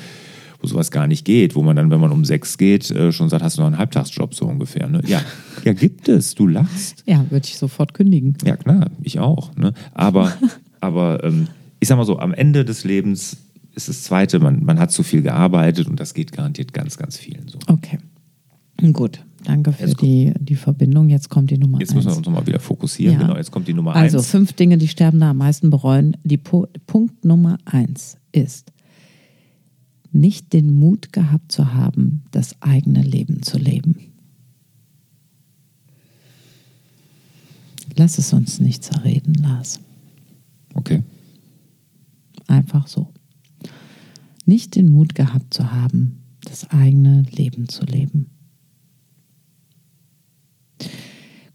wo 0.61 0.67
sowas 0.67 0.91
gar 0.91 1.07
nicht 1.07 1.25
geht, 1.25 1.55
wo 1.55 1.63
man 1.63 1.75
dann, 1.75 1.89
wenn 1.89 1.99
man 1.99 2.11
um 2.11 2.23
sechs 2.23 2.57
geht, 2.57 2.89
äh, 2.91 3.11
schon 3.11 3.29
sagt, 3.29 3.43
hast 3.43 3.57
du 3.57 3.61
noch 3.61 3.67
einen 3.67 3.77
Halbtagsjob 3.77 4.33
so 4.33 4.45
ungefähr. 4.45 4.87
Ne? 4.87 5.01
Ja, 5.07 5.21
ja, 5.65 5.73
gibt 5.73 6.07
es. 6.07 6.35
Du 6.35 6.47
lachst. 6.47 7.03
Ja, 7.05 7.25
würde 7.29 7.47
ich 7.47 7.57
sofort 7.57 7.93
kündigen. 7.93 8.37
Ja, 8.45 8.55
klar, 8.55 8.91
ich 9.01 9.19
auch. 9.19 9.55
Ne? 9.57 9.73
Aber, 9.93 10.31
aber 10.79 11.23
ähm, 11.23 11.47
ich 11.79 11.87
sag 11.87 11.97
mal 11.97 12.05
so, 12.05 12.19
am 12.19 12.33
Ende 12.33 12.65
des 12.65 12.83
Lebens 12.83 13.37
ist 13.75 13.87
das 13.89 14.03
Zweite, 14.03 14.39
man, 14.39 14.63
man 14.63 14.79
hat 14.79 14.91
zu 14.91 15.03
viel 15.03 15.21
gearbeitet 15.21 15.87
und 15.87 15.99
das 15.99 16.13
geht 16.13 16.31
garantiert 16.31 16.73
ganz, 16.73 16.97
ganz 16.97 17.17
vielen 17.17 17.47
so. 17.47 17.59
Okay. 17.67 17.99
Gut, 18.93 19.23
danke 19.43 19.73
für 19.73 19.93
die, 19.93 20.33
die 20.39 20.55
Verbindung. 20.55 21.09
Jetzt 21.09 21.29
kommt 21.29 21.51
die 21.51 21.57
Nummer 21.57 21.79
Jetzt 21.79 21.89
eins. 21.89 21.95
müssen 21.97 22.09
wir 22.11 22.17
uns 22.17 22.25
nochmal 22.25 22.47
wieder 22.47 22.59
fokussieren. 22.59 23.15
Ja. 23.15 23.21
Genau, 23.21 23.35
jetzt 23.37 23.51
kommt 23.51 23.67
die 23.67 23.73
Nummer 23.73 23.95
Also 23.95 24.17
eins. 24.17 24.27
fünf 24.29 24.53
Dinge, 24.53 24.77
die 24.77 24.87
Sterbende 24.87 25.25
am 25.27 25.37
meisten 25.37 25.69
bereuen. 25.69 26.15
Die 26.23 26.37
po 26.37 26.67
Punkt 26.87 27.25
Nummer 27.25 27.57
eins 27.65 28.17
ist, 28.31 28.71
nicht 30.11 30.53
den 30.53 30.73
Mut 30.73 31.11
gehabt 31.13 31.51
zu 31.51 31.73
haben, 31.73 32.23
das 32.31 32.55
eigene 32.61 33.01
Leben 33.01 33.43
zu 33.43 33.57
leben. 33.57 33.97
Lass 37.95 38.17
es 38.17 38.31
uns 38.33 38.59
nicht 38.59 38.83
zerreden, 38.83 39.33
Lars. 39.33 39.79
Okay. 40.73 41.03
Einfach 42.49 42.87
so. 42.87 43.13
Nicht 44.45 44.75
den 44.75 44.89
Mut 44.89 45.13
gehabt 45.13 45.53
zu 45.53 45.71
haben, 45.71 46.23
das 46.41 46.69
eigene 46.71 47.23
Leben 47.31 47.69
zu 47.69 47.85
leben. 47.85 48.31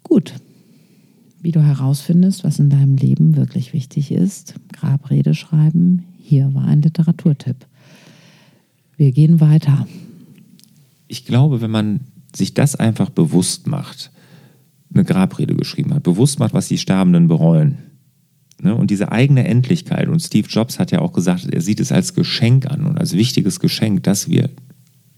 Gut. 0.05 0.35
Wie 1.41 1.51
du 1.51 1.61
herausfindest, 1.61 2.45
was 2.45 2.61
in 2.61 2.71
deinem 2.71 2.95
Leben 2.95 3.37
wirklich 3.37 3.73
wichtig 3.73 4.13
ist, 4.13 4.55
Grabrede 4.73 5.35
schreiben, 5.35 6.05
hier 6.17 6.55
war 6.55 6.65
ein 6.65 6.81
Literaturtipp. 6.81 7.67
Wir 8.97 9.11
gehen 9.11 9.41
weiter. 9.41 9.87
Ich 11.09 11.27
glaube, 11.27 11.61
wenn 11.61 11.73
man 11.73 12.01
sich 12.35 12.55
das 12.55 12.77
einfach 12.77 13.11
bewusst 13.11 13.67
macht, 13.67 14.13
eine 14.95 15.05
Grabrede 15.05 15.57
geschrieben 15.57 15.93
hat, 15.93 16.05
bewusst 16.05 16.39
macht, 16.39 16.55
was 16.55 16.69
die 16.69 16.79
Sterbenden 16.79 17.27
bereuen. 17.27 17.79
Ne? 18.65 18.75
Und 18.75 18.91
diese 18.91 19.13
eigene 19.13 19.47
Endlichkeit. 19.47 20.09
Und 20.09 20.21
Steve 20.21 20.49
Jobs 20.49 20.79
hat 20.79 20.91
ja 20.91 21.01
auch 21.01 21.13
gesagt, 21.13 21.47
er 21.53 21.61
sieht 21.61 21.81
es 21.81 21.93
als 21.93 22.15
Geschenk 22.15 22.67
an 22.67 22.87
und 22.87 22.99
als 22.99 23.13
wichtiges 23.13 23.61
Geschenk, 23.61 24.03
dass 24.05 24.29
wir, 24.29 24.49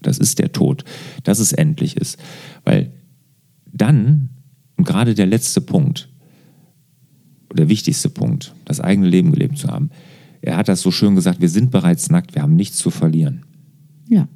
das 0.01 0.17
ist 0.17 0.39
der 0.39 0.51
Tod, 0.51 0.83
dass 1.23 1.39
es 1.39 1.53
endlich 1.53 1.95
ist. 1.95 2.17
Weil 2.65 2.91
dann, 3.71 4.29
und 4.75 4.85
gerade 4.85 5.15
der 5.15 5.25
letzte 5.25 5.61
Punkt, 5.61 6.09
der 7.53 7.69
wichtigste 7.69 8.09
Punkt, 8.09 8.53
das 8.65 8.81
eigene 8.81 9.07
Leben 9.07 9.31
gelebt 9.31 9.57
zu 9.57 9.69
haben, 9.69 9.91
er 10.41 10.57
hat 10.57 10.67
das 10.67 10.81
so 10.81 10.91
schön 10.91 11.15
gesagt, 11.15 11.39
wir 11.39 11.49
sind 11.49 11.71
bereits 11.71 12.09
nackt, 12.09 12.35
wir 12.35 12.41
haben 12.41 12.55
nichts 12.55 12.77
zu 12.77 12.91
verlieren. 12.91 13.45
Ja, 14.09 14.27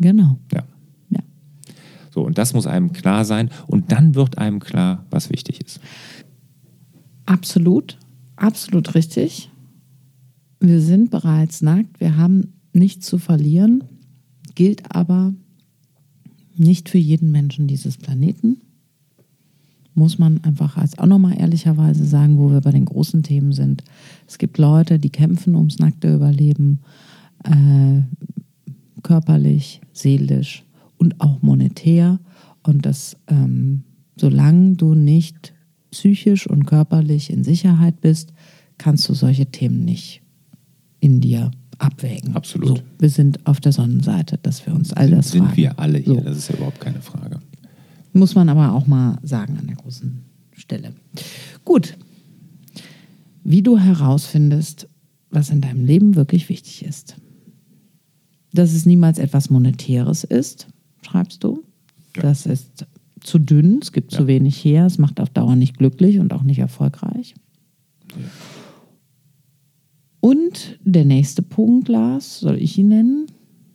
genau. 0.00 0.38
Ja. 0.52 0.64
Ja. 1.10 1.20
So, 2.10 2.22
und 2.22 2.38
das 2.38 2.54
muss 2.54 2.66
einem 2.66 2.92
klar 2.92 3.26
sein. 3.26 3.50
Und 3.66 3.92
dann 3.92 4.14
wird 4.14 4.38
einem 4.38 4.60
klar, 4.60 5.04
was 5.10 5.30
wichtig 5.30 5.60
ist. 5.60 5.80
Absolut, 7.26 7.98
absolut 8.36 8.94
richtig. 8.94 9.50
Wir 10.60 10.80
sind 10.80 11.10
bereits 11.10 11.62
nackt, 11.62 12.00
wir 12.00 12.16
haben 12.16 12.54
nichts 12.72 13.06
zu 13.06 13.18
verlieren, 13.18 13.84
gilt 14.54 14.94
aber 14.94 15.34
nicht 16.56 16.88
für 16.88 16.98
jeden 16.98 17.30
Menschen 17.30 17.66
dieses 17.66 17.96
Planeten. 17.96 18.60
Muss 19.94 20.18
man 20.18 20.42
einfach 20.44 20.76
als 20.76 20.98
auch 20.98 21.06
nochmal 21.06 21.38
ehrlicherweise 21.38 22.04
sagen, 22.04 22.38
wo 22.38 22.50
wir 22.50 22.60
bei 22.60 22.70
den 22.70 22.84
großen 22.84 23.22
Themen 23.22 23.52
sind. 23.52 23.82
Es 24.26 24.38
gibt 24.38 24.58
Leute, 24.58 24.98
die 24.98 25.10
kämpfen 25.10 25.54
ums 25.54 25.78
nackte 25.78 26.14
Überleben, 26.14 26.80
äh, 27.44 28.02
körperlich, 29.02 29.80
seelisch 29.92 30.64
und 30.98 31.20
auch 31.20 31.40
monetär. 31.42 32.18
Und 32.62 32.84
das, 32.84 33.16
ähm, 33.28 33.84
solange 34.16 34.76
du 34.76 34.94
nicht 34.94 35.54
psychisch 35.90 36.46
und 36.46 36.64
körperlich 36.66 37.30
in 37.30 37.44
Sicherheit 37.44 38.00
bist, 38.00 38.32
kannst 38.78 39.08
du 39.08 39.14
solche 39.14 39.46
Themen 39.46 39.84
nicht 39.84 40.22
in 41.00 41.20
dir 41.20 41.50
abwägen. 41.78 42.34
Absolut. 42.34 42.78
So, 42.78 42.82
wir 42.98 43.10
sind 43.10 43.46
auf 43.46 43.60
der 43.60 43.72
Sonnenseite, 43.72 44.38
dass 44.42 44.66
wir 44.66 44.74
uns 44.74 44.92
all 44.92 45.10
das 45.10 45.30
sind 45.30 45.44
fragen. 45.44 45.56
wir 45.56 45.78
alle 45.78 45.98
hier, 45.98 46.14
So. 46.14 46.20
das 46.20 46.38
ist 46.38 46.48
ja 46.48 46.56
überhaupt 46.56 46.80
keine 46.80 47.00
Frage. 47.02 47.40
Muss 48.12 48.34
man 48.34 48.48
aber 48.48 48.72
auch 48.72 48.86
mal 48.86 49.18
sagen 49.22 49.58
an 49.58 49.66
der 49.66 49.76
großen 49.76 50.22
Stelle. 50.54 50.94
Gut. 51.64 51.96
Wie 53.44 53.62
du 53.62 53.78
herausfindest, 53.78 54.88
was 55.30 55.50
in 55.50 55.60
deinem 55.60 55.84
Leben 55.84 56.14
wirklich 56.16 56.48
wichtig 56.48 56.84
ist. 56.84 57.16
Dass 58.52 58.72
es 58.72 58.86
niemals 58.86 59.18
etwas 59.18 59.50
Monetäres 59.50 60.24
ist, 60.24 60.66
schreibst 61.02 61.44
du. 61.44 61.62
Ja. 62.16 62.22
Das 62.22 62.46
ist 62.46 62.86
zu 63.26 63.38
dünn, 63.38 63.80
es 63.82 63.92
gibt 63.92 64.12
Ja. 64.12 64.18
zu 64.18 64.26
wenig 64.26 64.64
her, 64.64 64.86
es 64.86 64.98
macht 64.98 65.20
auf 65.20 65.30
Dauer 65.30 65.56
nicht 65.56 65.76
glücklich 65.78 66.18
und 66.18 66.32
auch 66.32 66.42
nicht 66.42 66.58
erfolgreich. 66.58 67.34
Und 70.20 70.78
der 70.84 71.04
nächste 71.04 71.42
Punkt, 71.42 71.88
Lars, 71.88 72.40
soll 72.40 72.56
ich 72.56 72.78
ihn 72.78 72.88
nennen? 72.88 73.26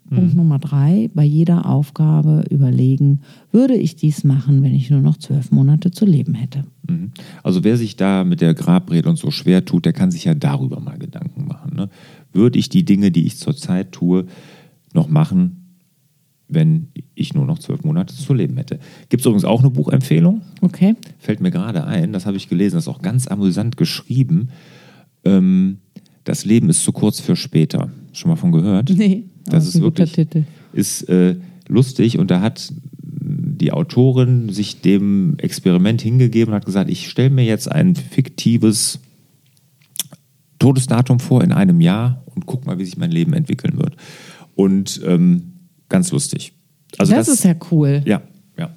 Punkt 0.09 0.35
Nummer 0.35 0.59
drei, 0.59 1.09
bei 1.13 1.23
jeder 1.23 1.65
Aufgabe 1.65 2.43
überlegen, 2.49 3.21
würde 3.53 3.75
ich 3.75 3.95
dies 3.95 4.25
machen, 4.25 4.61
wenn 4.61 4.73
ich 4.73 4.89
nur 4.89 4.99
noch 4.99 5.15
zwölf 5.15 5.51
Monate 5.51 5.91
zu 5.91 6.05
leben 6.05 6.33
hätte? 6.33 6.65
Mhm. 6.89 7.11
Also 7.43 7.63
wer 7.63 7.77
sich 7.77 7.95
da 7.95 8.25
mit 8.25 8.41
der 8.41 8.53
Grabrede 8.53 9.07
und 9.07 9.15
so 9.15 9.31
schwer 9.31 9.63
tut, 9.63 9.85
der 9.85 9.93
kann 9.93 10.11
sich 10.11 10.25
ja 10.25 10.33
darüber 10.33 10.81
mal 10.81 10.97
Gedanken 10.97 11.47
machen. 11.47 11.77
Ne? 11.77 11.87
Würde 12.33 12.59
ich 12.59 12.67
die 12.67 12.83
Dinge, 12.83 13.11
die 13.11 13.25
ich 13.25 13.37
zurzeit 13.37 13.93
tue, 13.93 14.25
noch 14.93 15.07
machen, 15.07 15.60
wenn 16.53 16.89
ich 17.15 17.33
nur 17.33 17.45
noch 17.45 17.59
zwölf 17.59 17.83
Monate 17.83 18.15
zu 18.15 18.33
leben 18.33 18.57
hätte? 18.57 18.79
Gibt 19.09 19.21
es 19.21 19.25
übrigens 19.25 19.45
auch 19.45 19.61
eine 19.61 19.69
Buchempfehlung? 19.69 20.41
Okay. 20.61 20.95
fällt 21.19 21.41
mir 21.41 21.51
gerade 21.51 21.85
ein, 21.85 22.13
das 22.13 22.25
habe 22.25 22.37
ich 22.37 22.49
gelesen, 22.49 22.75
das 22.75 22.85
ist 22.85 22.87
auch 22.87 23.01
ganz 23.01 23.27
amüsant 23.27 23.77
geschrieben. 23.77 24.49
Ähm, 25.23 25.77
das 26.23 26.45
Leben 26.45 26.69
ist 26.69 26.83
zu 26.83 26.91
kurz 26.91 27.19
für 27.19 27.35
später. 27.35 27.89
Schon 28.13 28.29
mal 28.29 28.35
von 28.35 28.51
gehört? 28.51 28.89
Nee, 28.89 29.25
das 29.45 29.67
ist 29.67 29.75
ist 29.75 29.81
wirklich 29.81 30.11
Titel. 30.11 30.43
ist 30.73 31.03
äh, 31.09 31.35
lustig 31.67 32.19
und 32.19 32.29
da 32.29 32.41
hat 32.41 32.71
die 33.21 33.71
Autorin 33.71 34.49
sich 34.49 34.81
dem 34.81 35.35
Experiment 35.37 36.01
hingegeben 36.01 36.53
und 36.53 36.55
hat 36.55 36.65
gesagt, 36.65 36.89
ich 36.89 37.09
stelle 37.09 37.29
mir 37.29 37.45
jetzt 37.45 37.71
ein 37.71 37.95
fiktives 37.95 38.99
Todesdatum 40.59 41.19
vor 41.19 41.43
in 41.43 41.51
einem 41.51 41.81
Jahr 41.81 42.23
und 42.25 42.45
guck 42.45 42.65
mal, 42.65 42.77
wie 42.77 42.85
sich 42.85 42.97
mein 42.97 43.11
Leben 43.11 43.33
entwickeln 43.33 43.77
wird. 43.77 43.95
Und 44.55 45.01
ähm, 45.05 45.50
ganz 45.91 46.11
lustig. 46.11 46.53
Also 46.97 47.13
das, 47.13 47.27
ist 47.27 47.43
ja 47.43 47.53
cool. 47.71 48.01
ja, 48.05 48.21
ja. 48.57 48.71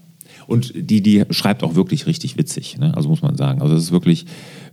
Und 0.46 0.72
die, 0.77 1.00
die 1.00 1.24
schreibt 1.31 1.62
auch 1.62 1.74
wirklich 1.74 2.07
richtig 2.07 2.37
witzig, 2.37 2.79
ne? 2.79 2.94
also 2.94 3.09
muss 3.09 3.22
man 3.22 3.37
sagen. 3.37 3.62
Also 3.62 3.74
es 3.74 3.85
ist 3.85 3.92
wirklich, 3.92 4.27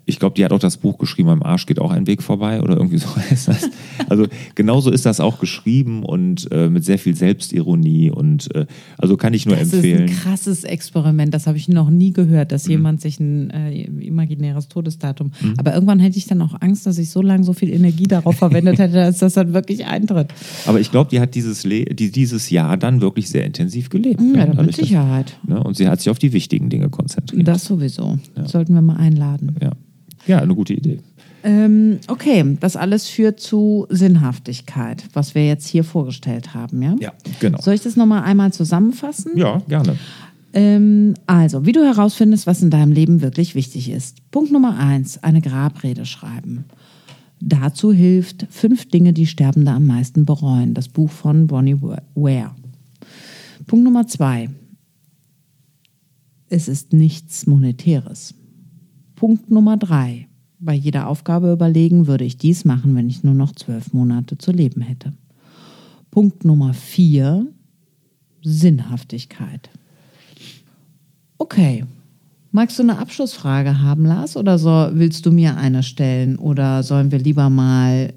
ich 0.05 0.19
glaube, 0.19 0.35
die 0.35 0.43
hat 0.43 0.51
auch 0.51 0.59
das 0.59 0.77
Buch 0.77 0.97
geschrieben, 0.97 1.29
am 1.29 1.43
Arsch 1.43 1.65
geht 1.65 1.79
auch 1.79 1.91
ein 1.91 2.07
Weg 2.07 2.21
vorbei 2.23 2.61
oder 2.61 2.75
irgendwie 2.75 2.97
so 2.99 3.07
heißt 3.15 3.47
das. 3.47 3.69
Also 4.09 4.27
genauso 4.55 4.91
ist 4.91 5.05
das 5.05 5.19
auch 5.19 5.39
geschrieben 5.39 6.03
und 6.03 6.51
äh, 6.51 6.69
mit 6.69 6.83
sehr 6.83 6.97
viel 6.99 7.15
Selbstironie 7.15 8.09
und 8.11 8.53
äh, 8.55 8.65
also 8.97 9.15
kann 9.17 9.33
ich 9.33 9.45
nur 9.45 9.55
Das 9.55 9.71
empfehlen. 9.73 10.03
Mhm. 10.03 10.05
ist 10.05 10.11
ein 10.11 10.17
krasses 10.23 10.63
Experiment. 10.63 11.33
Das 11.33 11.47
habe 11.47 11.57
ich 11.57 11.69
noch 11.69 11.89
nie 11.89 12.11
gehört, 12.11 12.51
dass 12.51 12.67
jemand 12.67 13.01
sich 13.01 13.19
ein 13.19 13.49
äh, 13.51 13.81
imaginäres 13.83 14.67
Todesdatum. 14.67 15.31
Aber 15.57 15.73
irgendwann 15.73 15.99
hätte 15.99 16.17
ich 16.17 16.25
dann 16.25 16.41
auch 16.41 16.55
Angst, 16.61 16.85
dass 16.85 16.97
ich 16.97 17.09
so 17.09 17.21
lange 17.21 17.43
so 17.43 17.53
viel 17.53 17.69
Energie 17.69 18.05
darauf 18.07 18.35
verwendet 18.37 18.79
hätte, 18.79 18.93
dass 18.95 19.19
das 19.19 19.33
dann 19.33 19.53
wirklich 19.53 19.85
eintritt. 19.85 20.29
Aber 20.65 20.79
ich 20.79 20.91
glaube, 20.91 21.09
die 21.11 21.19
hat 21.19 21.35
dieses, 21.35 21.63
Le 21.63 21.85
die, 21.85 22.11
dieses 22.11 22.49
Jahr 22.49 22.75
dann 22.77 23.01
wirklich 23.01 23.29
sehr 23.29 23.45
intensiv 23.45 23.89
gelebt. 23.89 24.19
Ja, 24.19 24.25
ne? 24.25 24.33
da 24.33 24.45
mit 24.47 24.57
Dadurch, 24.57 24.75
dass- 24.77 24.85
Sicherheit. 24.87 25.37
Ne? 25.47 25.61
Und 25.63 25.77
sie 25.77 25.87
hat 25.87 25.99
sich 26.01 26.09
auf 26.09 26.19
die 26.19 26.33
wichtigen 26.33 26.69
Dinge 26.69 26.89
konzentriert. 26.89 27.47
Das 27.47 27.65
sowieso. 27.65 28.17
Sollten 28.45 28.73
wir 28.73 28.81
mal 28.81 28.97
einladen. 28.97 29.55
ja. 29.61 29.71
Ja, 30.27 30.39
eine 30.39 30.55
gute 30.55 30.73
Idee. 30.73 30.99
Ähm, 31.43 31.99
okay, 32.07 32.57
das 32.59 32.75
alles 32.75 33.07
führt 33.07 33.39
zu 33.39 33.87
Sinnhaftigkeit, 33.89 35.03
was 35.13 35.33
wir 35.33 35.47
jetzt 35.47 35.67
hier 35.67 35.83
vorgestellt 35.83 36.53
haben, 36.53 36.81
ja? 36.81 36.95
Ja, 36.99 37.13
genau. 37.39 37.59
Soll 37.61 37.73
ich 37.73 37.81
das 37.81 37.95
nochmal 37.95 38.23
einmal 38.23 38.53
zusammenfassen? 38.53 39.31
Ja, 39.35 39.61
gerne. 39.67 39.97
Ähm, 40.53 41.15
also, 41.25 41.65
wie 41.65 41.71
du 41.71 41.83
herausfindest, 41.83 42.45
was 42.45 42.61
in 42.61 42.69
deinem 42.69 42.91
Leben 42.91 43.21
wirklich 43.21 43.55
wichtig 43.55 43.89
ist. 43.89 44.29
Punkt 44.31 44.51
Nummer 44.51 44.77
eins, 44.77 45.23
eine 45.23 45.41
Grabrede 45.41 46.05
schreiben. 46.05 46.65
Dazu 47.39 47.91
hilft 47.91 48.45
Fünf 48.51 48.87
Dinge, 48.89 49.13
die 49.13 49.25
Sterbende 49.25 49.71
am 49.71 49.87
meisten 49.87 50.25
bereuen. 50.25 50.75
Das 50.75 50.89
Buch 50.89 51.09
von 51.09 51.47
Bonnie 51.47 51.81
Ware. 51.81 52.51
Punkt 53.65 53.83
Nummer 53.83 54.05
zwei. 54.07 54.49
Es 56.49 56.67
ist 56.67 56.93
nichts 56.93 57.47
Monetäres. 57.47 58.35
Punkt 59.21 59.51
Nummer 59.51 59.77
drei. 59.77 60.27
Bei 60.57 60.73
jeder 60.73 61.07
Aufgabe 61.07 61.51
überlegen, 61.51 62.07
würde 62.07 62.23
ich 62.23 62.37
dies 62.37 62.65
machen, 62.65 62.95
wenn 62.95 63.07
ich 63.07 63.23
nur 63.23 63.35
noch 63.35 63.51
zwölf 63.51 63.93
Monate 63.93 64.39
zu 64.39 64.51
leben 64.51 64.81
hätte. 64.81 65.13
Punkt 66.09 66.43
Nummer 66.43 66.73
vier. 66.73 67.45
Sinnhaftigkeit. 68.41 69.69
Okay. 71.37 71.85
Magst 72.51 72.79
du 72.79 72.81
eine 72.81 72.97
Abschlussfrage 72.97 73.79
haben, 73.79 74.05
Lars, 74.05 74.35
oder 74.35 74.57
so, 74.57 74.89
willst 74.93 75.23
du 75.27 75.31
mir 75.31 75.55
eine 75.55 75.83
stellen? 75.83 76.39
Oder 76.39 76.81
sollen 76.81 77.11
wir 77.11 77.19
lieber 77.19 77.51
mal 77.51 78.15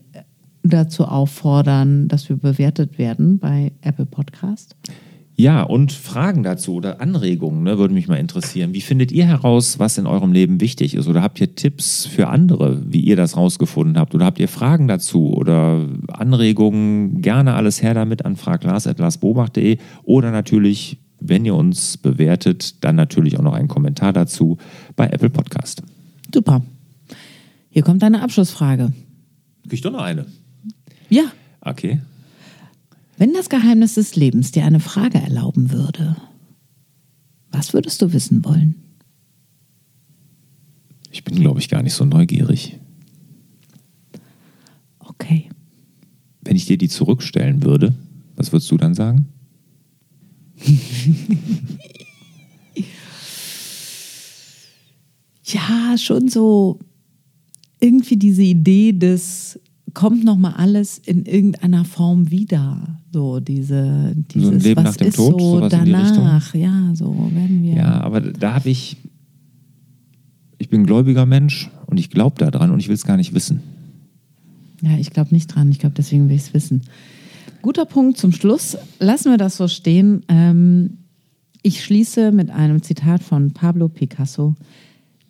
dazu 0.63 1.05
auffordern, 1.05 2.09
dass 2.09 2.31
wir 2.31 2.37
bewertet 2.37 2.97
werden 2.97 3.39
bei 3.39 3.73
Apple 3.83 4.07
Podcast? 4.07 4.75
Ja, 5.37 5.63
und 5.63 5.91
Fragen 5.91 6.45
dazu 6.45 6.75
oder 6.75 7.01
Anregungen 7.01 7.65
ne, 7.65 7.77
würde 7.77 7.93
mich 7.93 8.07
mal 8.07 8.17
interessieren. 8.17 8.73
Wie 8.73 8.81
findet 8.81 9.11
ihr 9.11 9.27
heraus, 9.27 9.81
was 9.81 9.99
in 9.99 10.07
eurem 10.07 10.33
Leben 10.33 10.61
wichtig 10.61 10.95
ist? 10.95 11.09
Oder 11.09 11.23
habt 11.23 11.41
ihr 11.41 11.57
Tipps 11.57 12.07
für 12.07 12.29
andere, 12.29 12.81
wie 12.87 13.01
ihr 13.01 13.17
das 13.17 13.37
rausgefunden 13.37 13.99
habt? 13.99 14.15
Oder 14.15 14.27
habt 14.27 14.39
ihr 14.39 14.47
Fragen 14.47 14.87
dazu 14.87 15.33
oder 15.35 15.89
Anregungen? 16.09 17.21
Gerne 17.21 17.55
alles 17.55 17.83
her 17.83 17.95
damit 17.95 18.25
an 18.25 18.37
fraglars.larsbobach.de 18.37 19.79
oder 20.05 20.31
natürlich 20.31 20.99
wenn 21.27 21.47
ihr 21.47 21.55
uns 21.55 21.97
bewertet, 21.97 22.85
dann 22.85 22.97
natürlich 22.97 23.39
auch 23.39 23.43
noch 23.43 23.55
einen 23.55 23.69
Kommentar 23.69 24.13
dazu 24.13 24.59
bei 24.95 25.07
Apple 25.07 25.31
Podcast. 25.31 25.83
Super. 26.33 26.63
Hier 27.71 27.83
kommt 27.83 28.05
eine 28.05 28.23
Abschlussfrage. 28.23 28.93
Krieg 29.63 29.73
ich 29.73 29.81
doch 29.81 29.93
noch 29.93 30.03
eine? 30.03 30.27
Ja. 31.09 31.25
Okay. 31.63 32.01
Wenn 33.17 33.33
das 33.33 33.49
Geheimnis 33.49 33.95
des 33.95 34.17
Lebens 34.17 34.51
dir 34.51 34.65
eine 34.65 34.81
Frage 34.81 35.19
erlauben 35.19 35.71
würde, 35.71 36.17
was 37.53 37.73
würdest 37.73 38.03
du 38.03 38.13
wissen 38.13 38.45
wollen? 38.45 38.75
Ich 41.13 41.23
bin, 41.23 41.37
glaube 41.37 41.61
ich, 41.61 41.69
gar 41.69 41.83
nicht 41.83 41.95
so 41.95 42.05
neugierig. 42.05 42.81
Okay. 44.99 45.49
Wenn 46.41 46.57
ich 46.57 46.67
dir 46.67 46.77
die 46.77 46.89
zurückstellen 46.89 47.63
würde, 47.63 47.95
was 48.35 48.51
würdest 48.51 48.69
du 48.73 48.77
dann 48.77 48.95
sagen? 48.95 49.27
ja, 55.45 55.97
schon 55.97 56.29
so 56.29 56.81
irgendwie 57.79 58.17
diese 58.17 58.43
Idee 58.43 58.93
des 58.93 59.61
kommt 59.95 60.25
noch 60.25 60.37
mal 60.37 60.55
alles 60.55 60.99
in 60.99 61.25
irgendeiner 61.25 61.85
Form 61.85 62.31
wieder. 62.31 63.01
So 63.13 63.41
diese 63.41 64.15
dieses 64.17 64.49
so 64.49 64.55
ein 64.55 64.61
Leben 64.61 64.85
was 64.85 64.85
nach 64.85 64.97
dem 64.97 65.09
ist 65.09 65.17
Tod, 65.17 65.41
so 65.41 65.69
danach, 65.69 66.55
ja, 66.55 66.91
so 66.95 67.15
werden 67.33 67.63
wir. 67.63 67.75
Ja, 67.75 68.01
aber 68.01 68.21
da 68.21 68.55
habe 68.55 68.71
ich 68.71 68.97
ich 70.59 70.69
bin 70.69 70.83
ein 70.83 70.87
gläubiger 70.87 71.27
Mensch 71.27 71.71
und 71.87 71.99
ich 71.99 72.11
glaube 72.11 72.37
daran 72.39 72.71
und 72.71 72.81
ich 72.81 72.89
will 72.89 72.95
es 72.95 73.05
gar 73.05 73.17
nicht 73.17 73.35
wissen. 73.35 73.61
Ja, 74.83 74.97
ich 74.99 75.11
glaube 75.11 75.35
nicht 75.35 75.55
dran. 75.55 75.71
Ich 75.71 75.79
glaube, 75.79 75.95
deswegen 75.97 76.29
will 76.29 76.37
ich 76.37 76.43
es 76.43 76.55
wissen. 76.55 76.83
Guter 77.63 77.87
Punkt 77.87 78.19
zum 78.19 78.33
Schluss. 78.33 78.77
Lassen 78.99 79.31
wir 79.31 79.39
das 79.39 79.57
so 79.57 79.69
stehen. 79.69 80.25
Ähm, 80.29 80.99
ich 81.63 81.83
schließe 81.83 82.33
mit 82.33 82.51
einem 82.51 82.83
Zitat 82.83 83.23
von 83.23 83.53
Pablo 83.53 83.89
Picasso. 83.89 84.55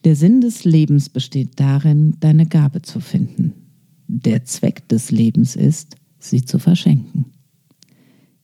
Der 0.05 0.16
Sinn 0.16 0.40
des 0.40 0.64
Lebens 0.64 1.09
besteht 1.09 1.61
darin, 1.61 2.16
deine 2.20 2.46
Gabe 2.46 2.83
zu 2.83 3.00
finden. 3.00 3.53
Der 4.22 4.44
Zweck 4.44 4.88
des 4.88 5.11
Lebens 5.11 5.57
ist, 5.57 5.96
sie 6.18 6.44
zu 6.44 6.59
verschenken. 6.59 7.27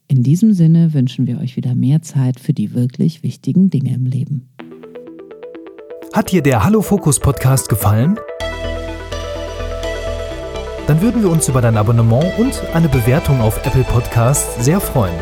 In 0.08 0.22
diesem 0.22 0.52
Sinne 0.52 0.94
wünschen 0.94 1.26
wir 1.26 1.38
euch 1.38 1.56
wieder 1.56 1.74
mehr 1.74 2.02
Zeit 2.02 2.40
für 2.40 2.52
die 2.52 2.74
wirklich 2.74 3.22
wichtigen 3.22 3.70
Dinge 3.70 3.94
im 3.94 4.06
Leben. 4.06 4.48
Hat 6.12 6.32
dir 6.32 6.42
der 6.42 6.64
Hallo 6.64 6.82
Fokus 6.82 7.20
Podcast 7.20 7.68
gefallen? 7.68 8.18
dann 10.90 11.02
würden 11.02 11.22
wir 11.22 11.30
uns 11.30 11.46
über 11.46 11.60
dein 11.60 11.76
Abonnement 11.76 12.36
und 12.36 12.64
eine 12.74 12.88
Bewertung 12.88 13.40
auf 13.40 13.64
Apple 13.64 13.84
Podcasts 13.84 14.64
sehr 14.64 14.80
freuen. 14.80 15.14